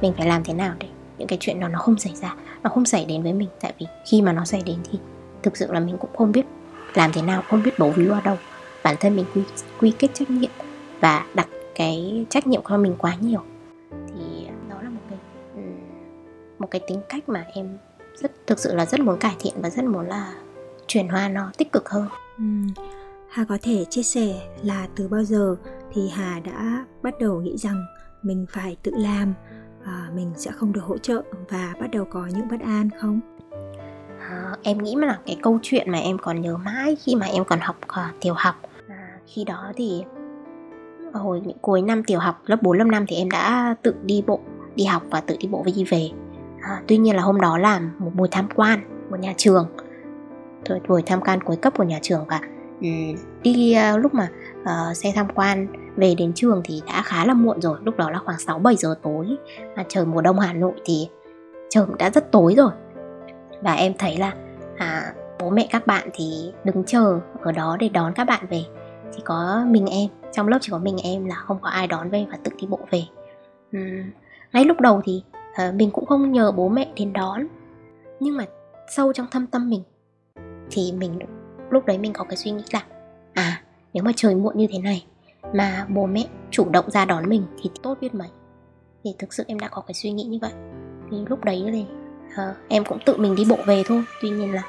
Mình 0.00 0.12
phải 0.16 0.26
làm 0.26 0.44
thế 0.44 0.54
nào 0.54 0.74
để 0.80 0.88
những 1.18 1.28
cái 1.28 1.38
chuyện 1.40 1.60
đó 1.60 1.68
nó 1.68 1.78
không 1.78 1.98
xảy 1.98 2.14
ra 2.14 2.34
nó 2.62 2.70
không 2.70 2.84
xảy 2.84 3.04
đến 3.04 3.22
với 3.22 3.32
mình. 3.32 3.48
Tại 3.60 3.72
vì 3.78 3.86
khi 4.06 4.22
mà 4.22 4.32
nó 4.32 4.44
xảy 4.44 4.62
đến 4.66 4.76
thì 4.90 4.98
thực 5.42 5.56
sự 5.56 5.72
là 5.72 5.80
mình 5.80 5.96
cũng 5.98 6.10
không 6.16 6.32
biết 6.32 6.46
làm 6.94 7.12
thế 7.12 7.22
nào 7.22 7.42
không 7.48 7.62
biết 7.62 7.78
bấu 7.78 7.90
víu 7.90 8.12
ở 8.12 8.20
đâu. 8.20 8.36
Bản 8.82 8.96
thân 9.00 9.16
mình 9.16 9.26
quy, 9.34 9.42
quy 9.80 9.92
kết 9.98 10.08
trách 10.14 10.30
nhiệm 10.30 10.50
và 11.00 11.26
đặt 11.34 11.48
cái 11.74 12.26
trách 12.28 12.46
nhiệm 12.46 12.62
của 12.62 12.76
mình 12.76 12.94
quá 12.98 13.14
nhiều. 13.20 13.40
Thì 13.90 14.46
đó 14.70 14.76
là 14.82 14.90
một 14.90 15.00
cái 15.10 15.18
ừ, 15.54 15.62
một 16.58 16.70
cái 16.70 16.80
tính 16.88 17.00
cách 17.08 17.28
mà 17.28 17.44
em 17.54 17.78
rất 18.14 18.32
thực 18.46 18.58
sự 18.58 18.74
là 18.74 18.86
rất 18.86 19.00
muốn 19.00 19.18
cải 19.18 19.36
thiện 19.38 19.54
và 19.56 19.70
rất 19.70 19.84
muốn 19.84 20.08
là 20.08 20.32
chuyển 20.86 21.08
hóa 21.08 21.28
nó 21.28 21.50
tích 21.58 21.72
cực 21.72 21.88
hơn. 21.88 22.08
Ừ. 22.38 22.44
Hà 23.28 23.44
có 23.44 23.58
thể 23.62 23.84
chia 23.90 24.02
sẻ 24.02 24.34
là 24.62 24.86
từ 24.96 25.08
bao 25.08 25.24
giờ 25.24 25.56
thì 25.92 26.08
Hà 26.08 26.40
đã 26.40 26.84
bắt 27.02 27.14
đầu 27.20 27.40
nghĩ 27.40 27.56
rằng 27.56 27.84
mình 28.22 28.46
phải 28.50 28.76
tự 28.82 28.92
làm 28.96 29.34
à, 29.84 30.10
mình 30.14 30.32
sẽ 30.36 30.50
không 30.50 30.72
được 30.72 30.84
hỗ 30.84 30.98
trợ 30.98 31.22
và 31.48 31.74
bắt 31.80 31.90
đầu 31.90 32.04
có 32.04 32.26
những 32.26 32.48
bất 32.48 32.60
an 32.60 32.88
không? 33.00 33.20
À, 34.18 34.56
em 34.62 34.78
nghĩ 34.78 34.96
mà 34.96 35.06
là 35.06 35.18
cái 35.26 35.36
câu 35.42 35.58
chuyện 35.62 35.90
mà 35.90 35.98
em 35.98 36.18
còn 36.18 36.40
nhớ 36.40 36.56
mãi 36.56 36.96
khi 36.96 37.14
mà 37.14 37.26
em 37.26 37.44
còn 37.44 37.58
học 37.60 37.76
uh, 37.84 38.20
tiểu 38.20 38.34
học. 38.36 38.54
À, 38.88 39.18
khi 39.26 39.44
đó 39.44 39.72
thì 39.76 40.04
hồi 41.12 41.42
cuối 41.60 41.82
năm 41.82 42.04
tiểu 42.04 42.18
học 42.18 42.42
lớp 42.46 42.62
4 42.62 42.78
lớp 42.78 42.84
5 42.84 43.04
thì 43.08 43.16
em 43.16 43.30
đã 43.30 43.74
tự 43.82 43.94
đi 44.04 44.24
bộ 44.26 44.40
đi 44.74 44.84
học 44.84 45.02
và 45.10 45.20
tự 45.20 45.36
đi 45.40 45.48
bộ 45.48 45.62
đi 45.66 45.84
về. 45.90 46.10
À, 46.62 46.82
tuy 46.88 46.96
nhiên 46.96 47.16
là 47.16 47.22
hôm 47.22 47.40
đó 47.40 47.58
là 47.58 47.80
một 47.98 48.10
buổi 48.14 48.28
tham 48.30 48.48
quan 48.54 49.06
của 49.10 49.16
nhà 49.16 49.34
trường. 49.36 49.66
Buổi 50.88 51.02
tham 51.02 51.20
quan 51.20 51.40
cuối 51.40 51.56
cấp 51.56 51.72
của 51.76 51.84
nhà 51.84 51.98
trường 52.02 52.24
và 52.28 52.40
um, 52.80 53.16
đi 53.42 53.76
uh, 53.94 54.00
lúc 54.00 54.14
mà 54.14 54.28
uh, 54.62 54.96
xe 54.96 55.12
tham 55.14 55.26
quan 55.34 55.66
về 55.96 56.14
đến 56.14 56.32
trường 56.34 56.60
thì 56.64 56.82
đã 56.86 57.02
khá 57.04 57.24
là 57.24 57.34
muộn 57.34 57.60
rồi 57.60 57.78
lúc 57.82 57.96
đó 57.96 58.10
là 58.10 58.18
khoảng 58.18 58.38
6 58.38 58.58
7 58.58 58.76
giờ 58.76 58.94
tối. 59.02 59.36
Mà 59.76 59.84
trời 59.88 60.06
mùa 60.06 60.20
đông 60.20 60.38
Hà 60.38 60.52
Nội 60.52 60.72
thì 60.84 61.08
trời 61.70 61.84
đã 61.98 62.10
rất 62.10 62.32
tối 62.32 62.54
rồi. 62.56 62.70
Và 63.60 63.72
em 63.72 63.92
thấy 63.98 64.16
là 64.16 64.34
à, 64.76 65.12
bố 65.40 65.50
mẹ 65.50 65.66
các 65.70 65.86
bạn 65.86 66.08
thì 66.14 66.52
đứng 66.64 66.84
chờ 66.84 67.20
ở 67.40 67.52
đó 67.52 67.76
để 67.80 67.88
đón 67.88 68.12
các 68.14 68.24
bạn 68.24 68.46
về. 68.50 68.62
Chỉ 69.16 69.22
có 69.24 69.64
mình 69.66 69.86
em 69.86 70.10
trong 70.32 70.48
lớp 70.48 70.58
chỉ 70.60 70.68
có 70.70 70.78
mình 70.78 70.96
em 71.04 71.24
là 71.24 71.34
không 71.34 71.58
có 71.60 71.68
ai 71.68 71.86
đón 71.86 72.10
về 72.10 72.26
và 72.30 72.38
tự 72.44 72.50
đi 72.60 72.66
bộ 72.66 72.78
về. 72.90 73.02
Uhm, 73.76 74.10
ngay 74.52 74.64
lúc 74.64 74.80
đầu 74.80 75.02
thì 75.04 75.22
à, 75.54 75.72
mình 75.74 75.90
cũng 75.90 76.06
không 76.06 76.32
nhờ 76.32 76.52
bố 76.52 76.68
mẹ 76.68 76.92
đến 76.96 77.12
đón. 77.12 77.46
Nhưng 78.20 78.36
mà 78.36 78.44
sâu 78.90 79.12
trong 79.12 79.26
thâm 79.30 79.46
tâm 79.46 79.70
mình 79.70 79.82
thì 80.70 80.92
mình 80.92 81.18
lúc 81.70 81.86
đấy 81.86 81.98
mình 81.98 82.12
có 82.12 82.24
cái 82.24 82.36
suy 82.36 82.50
nghĩ 82.50 82.62
là 82.72 82.82
à 83.32 83.62
nếu 83.92 84.04
mà 84.04 84.12
trời 84.16 84.34
muộn 84.34 84.56
như 84.56 84.66
thế 84.70 84.78
này 84.78 85.06
mà 85.54 85.86
bố 85.88 86.06
mẹ 86.06 86.26
chủ 86.50 86.68
động 86.70 86.90
ra 86.90 87.04
đón 87.04 87.28
mình 87.28 87.46
thì 87.62 87.70
tốt 87.82 87.98
biết 88.00 88.14
mấy. 88.14 88.28
Thì 89.04 89.14
thực 89.18 89.32
sự 89.32 89.44
em 89.46 89.58
đã 89.58 89.68
có 89.68 89.82
cái 89.86 89.94
suy 89.94 90.12
nghĩ 90.12 90.24
như 90.24 90.38
vậy. 90.42 90.52
Thì 91.10 91.16
lúc 91.28 91.44
đấy 91.44 91.64
thì 91.72 91.86
uh, 92.50 92.56
em 92.68 92.84
cũng 92.84 92.98
tự 93.06 93.16
mình 93.16 93.34
đi 93.34 93.44
bộ 93.50 93.56
về 93.66 93.82
thôi. 93.86 94.04
Tuy 94.22 94.30
nhiên 94.30 94.52
là 94.54 94.62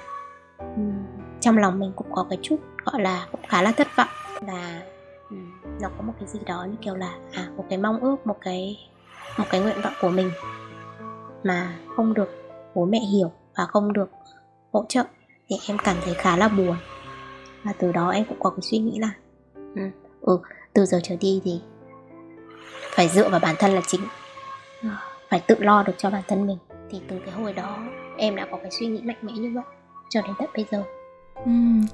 um, 0.60 0.94
trong 1.42 1.58
lòng 1.58 1.80
mình 1.80 1.92
cũng 1.96 2.08
có 2.12 2.26
cái 2.30 2.40
chút 2.42 2.58
gọi 2.86 3.02
là 3.02 3.28
cũng 3.32 3.42
khá 3.48 3.62
là 3.62 3.72
thất 3.72 3.88
vọng. 3.96 4.08
Và 4.42 4.82
um, 5.30 5.52
nó 5.82 5.90
có 5.98 6.04
một 6.04 6.14
cái 6.20 6.28
gì 6.28 6.40
đó 6.46 6.68
như 6.70 6.76
kiểu 6.82 6.96
là 6.96 7.16
à 7.34 7.48
một 7.58 7.66
cái 7.70 7.78
mong 7.78 8.00
ước 8.00 8.28
một 8.28 8.38
cái 8.42 8.78
một 9.38 9.46
cái 9.50 9.62
nguyện 9.62 9.82
vọng 9.84 9.94
của 10.02 10.10
mình 10.10 10.32
mà 11.44 11.78
không 11.96 12.14
được 12.14 12.30
bố 12.76 12.86
mẹ 12.86 13.00
hiểu 13.00 13.32
và 13.58 13.66
không 13.66 13.94
được 13.94 14.10
hỗ 14.72 14.86
trợ 14.90 15.04
thì 15.48 15.56
em 15.68 15.78
cảm 15.84 15.96
thấy 16.06 16.14
khá 16.14 16.38
là 16.38 16.48
buồn. 16.48 16.76
Và 17.64 17.74
từ 17.80 17.92
đó 17.92 18.10
em 18.10 18.26
cũng 18.26 18.40
có 18.40 18.50
cái 18.50 18.62
suy 18.62 18.78
nghĩ 18.78 19.00
là 19.00 19.12
ừ, 19.56 19.82
ừ 20.22 20.40
từ 20.74 20.86
giờ 20.86 21.00
trở 21.04 21.16
đi 21.16 21.42
thì 21.44 21.62
phải 22.96 23.08
dựa 23.08 23.30
vào 23.30 23.40
bản 23.40 23.56
thân 23.60 23.72
là 23.72 23.82
chính. 23.88 24.02
Phải 25.30 25.42
tự 25.48 25.56
lo 25.60 25.84
được 25.84 25.94
cho 25.98 26.10
bản 26.10 26.24
thân 26.28 26.48
mình. 26.48 26.58
Thì 26.92 27.02
từ 27.08 27.20
cái 27.26 27.32
hồi 27.32 27.54
đó 27.54 27.80
em 28.18 28.36
đã 28.36 28.48
có 28.52 28.58
cái 28.58 28.72
suy 28.80 28.88
nghĩ 28.88 29.02
mạnh 29.02 29.18
mẽ 29.22 29.34
như 29.34 29.52
vậy 29.56 29.64
cho 30.10 30.22
đến 30.22 30.32
tận 30.40 30.50
bây 30.56 30.66
giờ. 30.72 30.84
Uhm, 31.44 31.86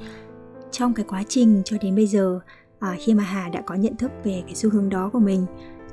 trong 0.72 0.94
cái 0.94 1.06
quá 1.10 1.24
trình 1.28 1.62
cho 1.66 1.78
đến 1.82 1.96
bây 1.96 2.08
giờ 2.08 2.40
à, 2.80 2.96
khi 3.00 3.14
mà 3.14 3.24
hà 3.24 3.50
đã 3.50 3.62
có 3.66 3.76
nhận 3.76 3.98
thức 3.98 4.12
về 4.24 4.44
cái 4.46 4.56
xu 4.56 4.70
hướng 4.70 4.90
đó 4.90 5.10
của 5.14 5.20
mình 5.20 5.46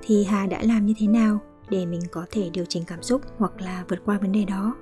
thì 0.03 0.25
hà 0.25 0.47
đã 0.47 0.59
làm 0.63 0.87
như 0.87 0.95
thế 0.99 1.07
nào 1.07 1.39
để 1.71 1.87
mình 1.87 2.01
có 2.11 2.27
thể 2.31 2.51
điều 2.53 2.65
chỉnh 2.69 2.85
cảm 2.87 3.03
xúc 3.03 3.23
hoặc 3.39 3.53
là 3.61 3.85
vượt 3.89 3.99
qua 4.05 4.19
vấn 4.19 4.33
đề 4.33 4.45
đó? 4.45 4.77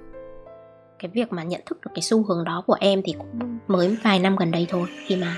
Cái 0.98 1.10
việc 1.14 1.32
mà 1.32 1.42
nhận 1.42 1.60
thức 1.66 1.80
được 1.80 1.90
cái 1.94 2.02
xu 2.02 2.24
hướng 2.24 2.44
đó 2.44 2.64
của 2.66 2.76
em 2.80 3.02
thì 3.04 3.14
cũng 3.18 3.58
mới 3.68 3.96
vài 4.04 4.18
năm 4.18 4.36
gần 4.36 4.50
đây 4.50 4.66
thôi 4.70 4.88
khi 5.06 5.16
mà 5.16 5.36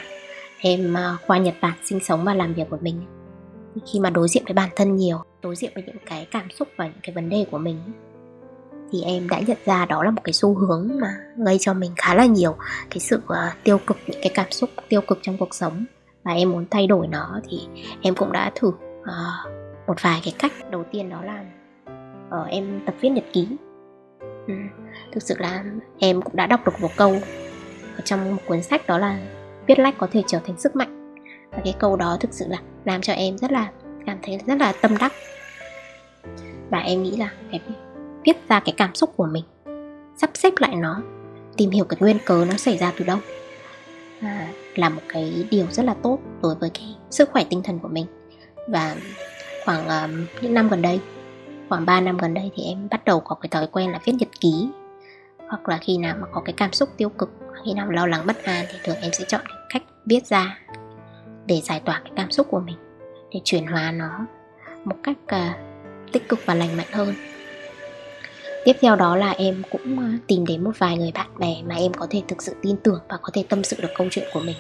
em 0.61 0.95
ờ, 0.95 1.17
qua 1.27 1.39
Nhật 1.39 1.55
Bản 1.61 1.75
sinh 1.85 2.01
sống 2.01 2.25
và 2.25 2.35
làm 2.35 2.55
việc 2.55 2.71
của 2.71 2.79
mình 2.81 3.01
khi 3.93 4.01
mà 4.01 4.11
đối 4.11 4.29
diện 4.29 4.43
với 4.45 4.55
bản 4.55 4.71
thân 4.77 4.97
nhiều 4.97 5.19
đối 5.43 5.57
diện 5.57 5.71
với 5.75 5.85
những 5.87 5.97
cái 6.07 6.27
cảm 6.31 6.51
xúc 6.51 6.69
và 6.77 6.85
những 6.85 7.01
cái 7.03 7.15
vấn 7.15 7.29
đề 7.29 7.47
của 7.51 7.59
mình 7.59 7.79
thì 8.93 9.03
em 9.03 9.29
đã 9.29 9.41
nhận 9.41 9.57
ra 9.65 9.87
đó 9.87 10.03
là 10.05 10.11
một 10.11 10.21
cái 10.25 10.33
xu 10.33 10.55
hướng 10.55 10.91
mà 11.01 11.09
gây 11.37 11.57
cho 11.61 11.75
mình 11.75 11.91
khá 11.97 12.15
là 12.15 12.27
nhiều 12.27 12.57
cái 12.91 12.99
sự 12.99 13.17
uh, 13.17 13.65
tiêu 13.65 13.79
cực 13.87 13.97
những 14.07 14.21
cái 14.23 14.33
cảm 14.35 14.51
xúc 14.51 14.71
tiêu 14.89 15.01
cực 15.01 15.19
trong 15.23 15.39
cuộc 15.39 15.55
sống. 15.55 15.85
Và 16.25 16.33
em 16.33 16.53
muốn 16.53 16.65
thay 16.71 16.87
đổi 16.87 17.07
nó 17.07 17.41
thì 17.49 17.59
em 18.03 18.15
cũng 18.15 18.33
đã 18.33 18.53
thử 18.55 18.69
uh, 18.69 19.53
một 19.87 20.03
vài 20.03 20.21
cái 20.25 20.35
cách. 20.39 20.53
Đầu 20.71 20.85
tiên 20.93 21.11
đó 21.11 21.23
là 21.23 21.45
uh, 22.43 22.49
em 22.49 22.81
tập 22.87 22.95
viết 23.01 23.09
nhật 23.09 23.25
ký. 23.33 23.49
Ừ. 24.47 24.55
thực 25.13 25.23
sự 25.23 25.35
là 25.39 25.65
em 25.99 26.23
cũng 26.23 26.37
đã 26.37 26.47
đọc 26.47 26.61
được 26.67 26.81
một 26.81 26.91
câu 26.97 27.17
ở 27.97 28.01
trong 28.05 28.37
một 28.37 28.43
cuốn 28.47 28.63
sách 28.63 28.87
đó 28.87 28.99
là 28.99 29.19
viết 29.67 29.79
lách 29.79 29.99
có 29.99 30.09
thể 30.13 30.23
trở 30.27 30.39
thành 30.47 30.59
sức 30.59 30.77
mạnh. 30.77 31.15
Và 31.51 31.59
cái 31.65 31.75
câu 31.79 31.97
đó 31.97 32.17
thực 32.21 32.33
sự 32.33 32.45
là 32.49 32.59
làm 32.85 33.01
cho 33.01 33.13
em 33.13 33.39
rất 33.39 33.53
là 33.53 33.71
cảm 34.07 34.19
thấy 34.23 34.39
rất 34.47 34.59
là 34.59 34.73
tâm 34.81 34.97
đắc. 35.01 35.13
Và 36.71 36.79
em 36.79 37.03
nghĩ 37.03 37.17
là 37.17 37.31
cái 37.51 37.61
viết 38.25 38.49
ra 38.49 38.61
cái 38.61 38.75
cảm 38.77 38.95
xúc 38.95 39.13
của 39.17 39.27
mình 39.27 39.45
sắp 40.17 40.31
xếp 40.35 40.53
lại 40.59 40.75
nó 40.75 41.03
tìm 41.57 41.71
hiểu 41.71 41.85
cái 41.85 41.97
nguyên 42.01 42.19
cớ 42.25 42.45
nó 42.51 42.57
xảy 42.57 42.79
ra 42.79 42.93
từ 42.99 43.05
đâu. 43.05 43.19
À, 44.21 44.49
là 44.75 44.89
một 44.89 45.03
cái 45.09 45.47
điều 45.51 45.67
rất 45.71 45.83
là 45.83 45.95
tốt 46.03 46.19
đối 46.43 46.55
với 46.55 46.71
cái 46.71 46.95
sức 47.11 47.31
khỏe 47.33 47.45
tinh 47.51 47.63
thần 47.63 47.79
của 47.79 47.89
mình. 47.89 48.07
Và 48.69 48.97
khoảng 49.65 49.89
um, 49.89 50.27
những 50.41 50.55
năm 50.55 50.69
gần 50.69 50.83
đây 50.83 51.01
khoảng 51.69 51.87
3 51.87 52.01
năm 52.01 52.19
gần 52.19 52.35
đây 52.35 52.51
thì 52.57 52.63
em 52.63 52.89
bắt 52.91 53.05
đầu 53.05 53.21
có 53.21 53.35
cái 53.35 53.49
thói 53.49 53.67
quen 53.67 53.93
là 53.93 54.01
viết 54.05 54.13
nhật 54.19 54.29
ký. 54.41 54.69
Hoặc 55.49 55.69
là 55.69 55.79
khi 55.79 55.99
nào 55.99 56.17
mà 56.21 56.27
có 56.33 56.41
cái 56.41 56.53
cảm 56.57 56.73
xúc 56.73 56.89
tiêu 56.97 57.09
cực 57.09 57.31
khi 57.65 57.73
nào 57.73 57.91
lo 57.91 58.07
lắng 58.07 58.27
bất 58.27 58.45
an 58.45 58.67
thì 58.73 58.79
thường 58.85 58.97
em 59.01 59.13
sẽ 59.13 59.25
chọn 59.29 59.41
viết 60.07 60.27
ra 60.27 60.59
để 61.47 61.61
giải 61.61 61.81
tỏa 61.85 62.01
cái 62.05 62.13
cảm 62.17 62.31
xúc 62.31 62.47
của 62.51 62.61
mình 62.61 62.77
để 63.33 63.41
chuyển 63.45 63.67
hóa 63.67 63.93
nó 63.93 64.27
một 64.85 64.97
cách 65.03 65.17
uh, 65.25 66.13
tích 66.13 66.29
cực 66.29 66.39
và 66.47 66.55
lành 66.55 66.77
mạnh 66.77 66.87
hơn. 66.93 67.15
Tiếp 68.65 68.77
theo 68.81 68.97
đó 68.97 69.17
là 69.17 69.31
em 69.31 69.63
cũng 69.71 69.99
à, 69.99 70.19
tìm 70.27 70.47
đến 70.47 70.65
một 70.65 70.79
vài 70.79 70.99
người 70.99 71.13
bạn 71.15 71.31
bè 71.39 71.63
mà 71.69 71.75
em 71.75 71.93
có 71.93 72.07
thể 72.11 72.23
thực 72.29 72.43
sự 72.43 72.55
tin 72.63 72.77
tưởng 72.77 73.01
và 73.09 73.17
có 73.23 73.31
thể 73.33 73.45
tâm 73.49 73.65
sự 73.65 73.77
được 73.83 73.89
câu 73.97 74.07
chuyện 74.11 74.29
của 74.33 74.41
mình. 74.41 74.57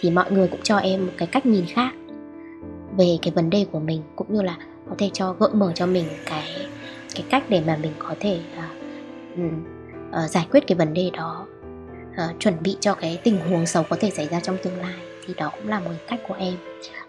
Thì 0.00 0.10
mọi 0.10 0.32
người 0.32 0.48
cũng 0.48 0.62
cho 0.62 0.76
em 0.76 1.06
một 1.06 1.12
cái 1.18 1.28
cách 1.32 1.46
nhìn 1.46 1.64
khác 1.66 1.92
về 2.98 3.18
cái 3.22 3.32
vấn 3.34 3.50
đề 3.50 3.66
của 3.72 3.80
mình 3.80 4.02
cũng 4.16 4.34
như 4.34 4.42
là 4.42 4.56
có 4.88 4.94
thể 4.98 5.10
cho 5.12 5.32
gợi 5.32 5.50
mở 5.54 5.72
cho 5.74 5.86
mình 5.86 6.04
cái 6.26 6.66
cái 7.14 7.24
cách 7.30 7.44
để 7.48 7.62
mà 7.66 7.78
mình 7.82 7.92
có 7.98 8.14
thể 8.20 8.40
uh, 8.58 9.40
uh, 10.24 10.30
giải 10.30 10.46
quyết 10.50 10.66
cái 10.66 10.78
vấn 10.78 10.94
đề 10.94 11.10
đó 11.12 11.46
uh, 12.12 12.40
chuẩn 12.40 12.54
bị 12.62 12.76
cho 12.80 12.94
cái 12.94 13.20
tình 13.24 13.40
huống 13.40 13.66
xấu 13.66 13.82
có 13.82 13.96
thể 14.00 14.10
xảy 14.10 14.28
ra 14.28 14.40
trong 14.40 14.56
tương 14.62 14.76
lai 14.76 14.94
thì 15.26 15.34
đó 15.36 15.50
cũng 15.56 15.68
là 15.68 15.80
một 15.80 15.90
cách 16.08 16.20
của 16.28 16.34
em. 16.34 16.54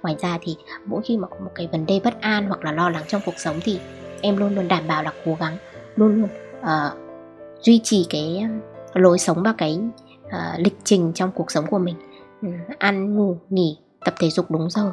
Ngoài 0.01 0.15
ra 0.19 0.37
thì 0.41 0.55
mỗi 0.85 1.01
khi 1.05 1.17
mà 1.17 1.27
có 1.27 1.37
một 1.39 1.51
cái 1.55 1.69
vấn 1.71 1.85
đề 1.85 1.99
bất 2.03 2.21
an 2.21 2.47
hoặc 2.47 2.65
là 2.65 2.71
lo 2.71 2.89
lắng 2.89 3.03
trong 3.07 3.21
cuộc 3.25 3.39
sống 3.39 3.59
thì 3.63 3.79
em 4.21 4.37
luôn 4.37 4.55
luôn 4.55 4.67
đảm 4.67 4.87
bảo 4.87 5.03
là 5.03 5.13
cố 5.25 5.37
gắng 5.39 5.57
luôn 5.95 6.21
luôn 6.21 6.29
uh, 6.61 6.97
duy 7.61 7.81
trì 7.83 8.05
cái 8.09 8.45
lối 8.93 9.19
sống 9.19 9.43
và 9.43 9.53
cái 9.57 9.79
uh, 10.25 10.31
lịch 10.57 10.77
trình 10.83 11.11
trong 11.15 11.31
cuộc 11.31 11.51
sống 11.51 11.65
của 11.67 11.79
mình. 11.79 11.95
Uh, 12.47 12.79
ăn 12.79 13.15
ngủ 13.15 13.37
nghỉ 13.49 13.77
tập 14.05 14.13
thể 14.19 14.29
dục 14.29 14.51
đúng 14.51 14.69
giờ. 14.69 14.91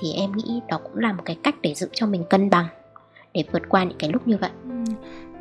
Thì 0.00 0.12
em 0.12 0.32
nghĩ 0.32 0.60
đó 0.68 0.80
cũng 0.82 0.98
là 0.98 1.12
một 1.12 1.22
cái 1.24 1.36
cách 1.42 1.54
để 1.62 1.74
giữ 1.74 1.88
cho 1.92 2.06
mình 2.06 2.24
cân 2.30 2.50
bằng 2.50 2.66
để 3.34 3.44
vượt 3.52 3.62
qua 3.68 3.84
những 3.84 3.98
cái 3.98 4.10
lúc 4.10 4.28
như 4.28 4.36
vậy. 4.40 4.50
Ừ, 4.64 4.92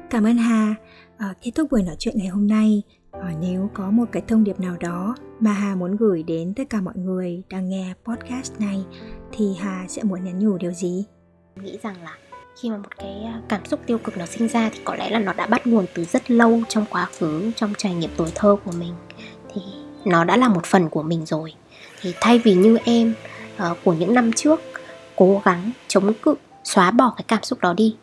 cảm 0.09 0.23
ơn 0.23 0.37
hà 0.37 0.75
à, 1.17 1.33
kết 1.41 1.51
thúc 1.55 1.67
buổi 1.71 1.83
nói 1.83 1.95
chuyện 1.99 2.17
ngày 2.17 2.27
hôm 2.27 2.47
nay 2.47 2.81
à, 3.11 3.33
nếu 3.41 3.69
có 3.73 3.91
một 3.91 4.05
cái 4.11 4.23
thông 4.27 4.43
điệp 4.43 4.59
nào 4.59 4.77
đó 4.79 5.15
mà 5.39 5.51
hà 5.51 5.75
muốn 5.75 5.95
gửi 5.95 6.23
đến 6.23 6.53
tất 6.53 6.63
cả 6.69 6.81
mọi 6.81 6.93
người 6.97 7.43
đang 7.49 7.69
nghe 7.69 7.93
podcast 8.03 8.59
này 8.59 8.85
thì 9.31 9.55
hà 9.59 9.85
sẽ 9.89 10.03
muốn 10.03 10.23
nhắn 10.23 10.39
nhủ 10.39 10.57
điều 10.57 10.71
gì? 10.71 11.05
Nghĩ 11.55 11.77
rằng 11.83 11.95
là 12.03 12.17
khi 12.61 12.69
mà 12.69 12.77
một 12.77 12.97
cái 12.97 13.23
à, 13.23 13.41
cảm 13.49 13.65
xúc 13.65 13.79
tiêu 13.85 13.97
cực 13.97 14.17
nó 14.17 14.25
sinh 14.25 14.47
ra 14.47 14.69
thì 14.73 14.79
có 14.83 14.95
lẽ 14.95 15.09
là 15.09 15.19
nó 15.19 15.33
đã 15.33 15.47
bắt 15.47 15.67
nguồn 15.67 15.85
từ 15.93 16.03
rất 16.03 16.31
lâu 16.31 16.61
trong 16.69 16.85
quá 16.89 17.07
khứ 17.19 17.51
trong 17.55 17.73
trải 17.77 17.93
nghiệm 17.93 18.09
tuổi 18.17 18.29
thơ 18.35 18.55
của 18.65 18.71
mình. 18.71 18.93
Thì 19.53 19.61
nó 20.05 20.23
đã 20.23 20.37
là 20.37 20.49
một 20.49 20.65
phần 20.65 20.89
của 20.89 21.03
mình 21.03 21.25
rồi. 21.25 21.53
Thì 22.01 22.13
thay 22.21 22.39
vì 22.39 22.55
như 22.55 22.77
em 22.85 23.13
uh, 23.71 23.77
của 23.83 23.93
những 23.93 24.13
năm 24.13 24.31
trước 24.33 24.61
cố 25.15 25.41
gắng 25.45 25.71
chống 25.87 26.13
cự 26.21 26.35
xóa 26.63 26.91
bỏ 26.91 27.13
cái 27.17 27.25
cảm 27.27 27.43
xúc 27.43 27.59
đó 27.61 27.73
đi 27.73 27.95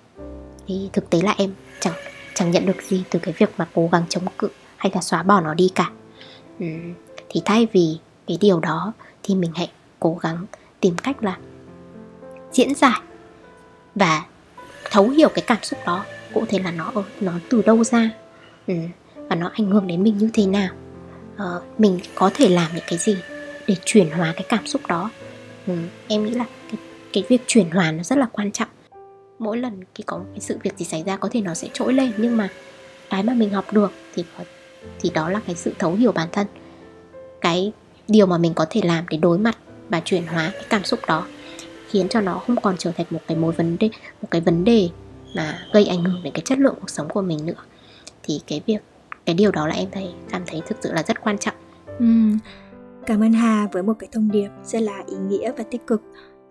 thì 0.67 0.91
thực 0.93 1.11
tế 1.11 1.21
là 1.21 1.35
em 1.39 1.51
chẳng 1.81 1.95
chẳng 2.35 2.51
nhận 2.51 2.67
được 2.67 2.83
gì 2.83 3.05
từ 3.11 3.19
cái 3.19 3.35
việc 3.39 3.51
mà 3.57 3.69
cố 3.75 3.89
gắng 3.93 4.05
chống 4.09 4.25
cự 4.39 4.49
hay 4.77 4.93
là 4.95 5.01
xóa 5.01 5.23
bỏ 5.23 5.41
nó 5.41 5.55
đi 5.55 5.71
cả. 5.75 5.91
Ừ, 6.61 6.67
thì 7.29 7.43
thay 7.45 7.67
vì 7.73 7.99
cái 8.27 8.39
điều 8.41 8.61
đó 8.61 8.93
thì 9.23 9.35
mình 9.35 9.53
hãy 9.55 9.71
cố 10.01 10.19
gắng 10.23 10.47
tìm 10.81 10.97
cách 10.99 11.23
là 11.23 11.39
diễn 12.53 12.75
giải 12.75 13.01
và 13.95 14.25
thấu 14.91 15.09
hiểu 15.09 15.29
cái 15.29 15.45
cảm 15.47 15.63
xúc 15.63 15.79
đó 15.87 16.05
cụ 16.35 16.47
thể 16.49 16.59
là 16.59 16.71
nó 16.71 16.93
nó 17.21 17.33
từ 17.51 17.63
đâu 17.63 17.85
ra 17.85 18.11
ừ, 18.67 18.75
và 19.15 19.37
nó 19.37 19.51
ảnh 19.55 19.71
hưởng 19.71 19.87
đến 19.87 20.03
mình 20.03 20.19
như 20.19 20.31
thế 20.33 20.47
nào. 20.47 20.75
Ờ, 21.37 21.63
mình 21.79 22.01
có 22.15 22.31
thể 22.35 22.49
làm 22.49 22.71
những 22.75 22.85
cái 22.87 22.99
gì 22.99 23.17
để 23.67 23.77
chuyển 23.85 24.11
hóa 24.11 24.33
cái 24.37 24.45
cảm 24.49 24.67
xúc 24.67 24.87
đó. 24.89 25.11
Ừ, 25.67 25.75
em 26.09 26.25
nghĩ 26.25 26.31
là 26.31 26.45
cái, 26.69 26.81
cái 27.13 27.25
việc 27.29 27.43
chuyển 27.47 27.71
hóa 27.71 27.93
nó 27.93 28.03
rất 28.03 28.19
là 28.19 28.27
quan 28.33 28.53
trọng 28.53 28.69
mỗi 29.43 29.59
lần 29.59 29.81
khi 29.95 30.05
có 30.07 30.21
cái 30.31 30.41
sự 30.41 30.59
việc 30.63 30.79
gì 30.79 30.85
xảy 30.85 31.03
ra 31.07 31.17
có 31.17 31.29
thể 31.33 31.41
nó 31.41 31.55
sẽ 31.55 31.69
trỗi 31.73 31.93
lên 31.93 32.13
nhưng 32.17 32.37
mà 32.37 32.49
cái 33.11 33.23
mà 33.23 33.35
mình 33.35 33.51
học 33.51 33.73
được 33.73 33.93
thì 34.15 34.25
có, 34.39 34.45
thì 35.01 35.11
đó 35.11 35.29
là 35.31 35.41
cái 35.47 35.57
sự 35.57 35.73
thấu 35.79 35.95
hiểu 35.95 36.13
bản 36.13 36.29
thân. 36.33 36.47
Cái 37.41 37.73
điều 38.09 38.27
mà 38.27 38.39
mình 38.39 38.55
có 38.55 38.67
thể 38.71 38.81
làm 38.85 39.05
để 39.11 39.17
đối 39.17 39.39
mặt 39.39 39.59
và 39.89 40.01
chuyển 40.01 40.27
hóa 40.27 40.51
cái 40.53 40.65
cảm 40.69 40.85
xúc 40.85 41.01
đó 41.09 41.27
khiến 41.89 42.09
cho 42.09 42.21
nó 42.21 42.39
không 42.47 42.57
còn 42.61 42.77
trở 42.79 42.93
thành 42.93 43.07
một 43.11 43.21
cái 43.27 43.37
mối 43.37 43.53
vấn 43.53 43.77
đề 43.81 43.91
một 44.23 44.29
cái 44.31 44.41
vấn 44.41 44.65
đề 44.65 44.89
mà 45.37 45.67
gây 45.73 45.87
ảnh 45.87 46.05
hưởng 46.05 46.23
đến 46.23 46.33
cái 46.33 46.43
chất 46.45 46.59
lượng 46.59 46.75
cuộc 46.81 46.91
sống 46.91 47.09
của 47.09 47.23
mình 47.23 47.47
nữa. 47.47 47.65
Thì 48.23 48.41
cái 48.47 48.63
việc 48.67 48.79
cái 49.27 49.35
điều 49.35 49.51
đó 49.51 49.67
là 49.67 49.75
em 49.75 49.89
thấy 49.93 50.11
cảm 50.31 50.43
thấy 50.47 50.63
thực 50.67 50.79
sự 50.81 50.93
là 50.93 51.03
rất 51.03 51.21
quan 51.23 51.39
trọng. 51.39 51.55
Ừ. 51.99 52.07
cảm 53.07 53.23
ơn 53.23 53.33
hà 53.33 53.69
với 53.73 53.83
một 53.83 53.95
cái 53.99 54.09
thông 54.13 54.31
điệp 54.31 54.49
rất 54.65 54.83
là 54.83 55.03
ý 55.07 55.17
nghĩa 55.17 55.53
và 55.59 55.65
tích 55.71 55.87
cực 55.87 56.03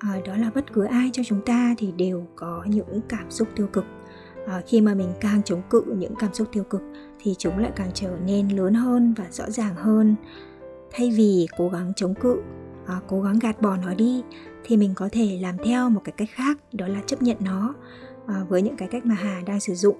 à, 0.01 0.21
đó 0.25 0.35
là 0.35 0.51
bất 0.55 0.73
cứ 0.73 0.83
ai 0.83 1.09
cho 1.13 1.23
chúng 1.23 1.41
ta 1.45 1.75
thì 1.77 1.91
đều 1.91 2.27
có 2.35 2.63
những 2.67 3.01
cảm 3.09 3.31
xúc 3.31 3.47
tiêu 3.55 3.67
cực. 3.67 3.85
À, 4.47 4.61
khi 4.67 4.81
mà 4.81 4.93
mình 4.93 5.13
càng 5.19 5.43
chống 5.43 5.61
cự 5.69 5.83
những 5.97 6.15
cảm 6.19 6.33
xúc 6.33 6.47
tiêu 6.51 6.63
cực 6.63 6.81
thì 7.19 7.35
chúng 7.37 7.57
lại 7.57 7.71
càng 7.75 7.91
trở 7.93 8.17
nên 8.25 8.49
lớn 8.49 8.73
hơn 8.73 9.13
và 9.17 9.25
rõ 9.31 9.49
ràng 9.49 9.75
hơn. 9.75 10.15
Thay 10.91 11.11
vì 11.11 11.47
cố 11.57 11.69
gắng 11.69 11.93
chống 11.95 12.15
cự 12.15 12.41
à, 12.87 12.99
cố 13.07 13.21
gắng 13.21 13.39
gạt 13.39 13.61
bỏ 13.61 13.77
nó 13.77 13.93
đi 13.93 14.23
thì 14.63 14.77
mình 14.77 14.93
có 14.95 15.09
thể 15.11 15.39
làm 15.41 15.57
theo 15.63 15.89
một 15.89 16.01
cái 16.03 16.13
cách 16.17 16.29
khác 16.31 16.57
đó 16.71 16.87
là 16.87 17.01
chấp 17.05 17.21
nhận 17.21 17.37
nó 17.39 17.73
à, 18.27 18.43
với 18.49 18.61
những 18.61 18.77
cái 18.77 18.87
cách 18.87 19.05
mà 19.05 19.15
hà 19.15 19.41
đang 19.45 19.59
sử 19.59 19.75
dụng. 19.75 19.95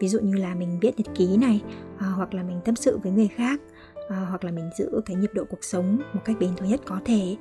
Ví 0.00 0.08
dụ 0.08 0.20
như 0.20 0.34
là 0.34 0.54
mình 0.54 0.78
viết 0.80 0.92
nhật 0.96 1.06
ký 1.14 1.36
này 1.36 1.62
à, 1.98 2.06
hoặc 2.06 2.34
là 2.34 2.42
mình 2.42 2.60
tâm 2.64 2.76
sự 2.76 2.98
với 3.02 3.12
người 3.12 3.28
khác 3.28 3.60
à, 4.08 4.26
hoặc 4.30 4.44
là 4.44 4.50
mình 4.50 4.70
giữ 4.78 5.00
cái 5.06 5.16
nhịp 5.16 5.30
độ 5.34 5.44
cuộc 5.50 5.64
sống 5.64 6.00
một 6.12 6.20
cách 6.24 6.36
bền 6.40 6.54
vững 6.54 6.68
nhất 6.68 6.80
có 6.84 7.00
thể 7.04 7.36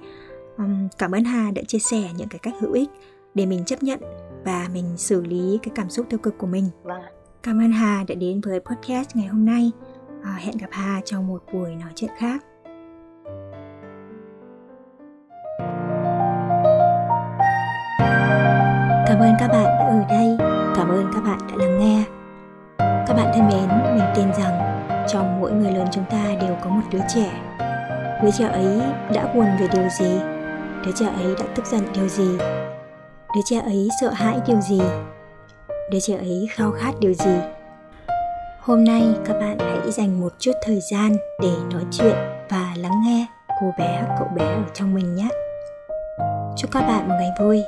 um, 0.58 0.88
cảm 0.98 1.12
ơn 1.12 1.24
hà 1.24 1.52
đã 1.52 1.62
chia 1.68 1.80
sẻ 1.80 2.10
những 2.18 2.30
cái 2.30 2.40
cách 2.40 2.54
hữu 2.60 2.74
ích 2.74 2.90
để 3.34 3.46
mình 3.46 3.66
chấp 3.66 3.84
nhận 3.84 4.00
và 4.46 4.68
mình 4.74 4.98
xử 4.98 5.22
lý 5.26 5.60
cái 5.64 5.72
cảm 5.76 5.90
xúc 5.90 6.06
tiêu 6.10 6.20
cực 6.24 6.38
của 6.38 6.48
mình 6.48 6.70
vâng 6.84 7.02
cảm 7.44 7.62
ơn 7.62 7.72
hà 7.72 8.04
đã 8.08 8.16
đến 8.16 8.42
với 8.42 8.60
podcast 8.60 9.16
ngày 9.16 9.28
hôm 9.28 9.46
nay 9.46 9.72
à, 10.24 10.38
hẹn 10.40 10.58
gặp 10.58 10.70
hà 10.72 11.02
trong 11.06 11.28
một 11.28 11.44
buổi 11.54 11.76
nói 11.76 11.92
chuyện 11.96 12.12
khác 12.18 12.44
Cảm 19.08 19.20
ơn 19.20 19.34
các 19.40 19.48
bạn 19.48 19.64
đã 19.64 19.86
ở 19.86 20.06
đây, 20.10 20.38
cảm 20.76 20.90
ơn 20.90 21.12
các 21.14 21.24
bạn 21.24 21.40
đã 21.50 21.56
lắng 21.56 21.80
nghe. 21.80 22.04
Các 22.78 23.14
bạn 23.14 23.32
thân 23.34 23.48
mến, 23.48 23.96
mình 23.96 24.06
tin 24.16 24.34
rằng 24.34 24.84
trong 25.08 25.40
mỗi 25.40 25.52
người 25.52 25.72
lớn 25.72 25.88
chúng 25.92 26.04
ta 26.10 26.26
đều 26.42 26.58
có 26.64 26.70
một 26.70 26.82
đứa 26.92 27.00
trẻ. 27.16 27.42
Đứa 28.24 28.32
trẻ 28.32 28.48
ấy 28.48 28.82
đã 29.14 29.34
buồn 29.34 29.46
về 29.60 29.68
điều 29.74 29.90
gì? 30.00 30.37
Đứa 30.88 30.94
trẻ 30.94 31.06
ấy 31.06 31.36
đã 31.40 31.46
tức 31.56 31.66
giận 31.66 31.82
điều 31.94 32.08
gì? 32.08 32.38
Đứa 33.36 33.42
trẻ 33.46 33.60
ấy 33.60 33.90
sợ 34.02 34.10
hãi 34.10 34.40
điều 34.48 34.62
gì? 34.62 34.82
Đứa 35.92 36.00
trẻ 36.00 36.16
ấy 36.18 36.48
khao 36.52 36.72
khát 36.72 36.92
điều 37.00 37.14
gì? 37.14 37.36
Hôm 38.60 38.84
nay 38.84 39.04
các 39.26 39.34
bạn 39.34 39.58
hãy 39.60 39.92
dành 39.92 40.20
một 40.20 40.34
chút 40.40 40.52
thời 40.66 40.80
gian 40.92 41.16
để 41.42 41.52
nói 41.74 41.84
chuyện 41.92 42.16
và 42.50 42.74
lắng 42.78 43.02
nghe 43.06 43.26
cô 43.62 43.72
bé, 43.80 44.04
cậu 44.20 44.28
bé 44.36 44.46
ở 44.46 44.64
trong 44.74 44.94
mình 44.94 45.16
nhé. 45.16 45.30
Chúc 46.58 46.72
các 46.72 46.82
bạn 46.82 47.10
một 47.10 47.16
ngày 47.20 47.30
vui 47.40 47.62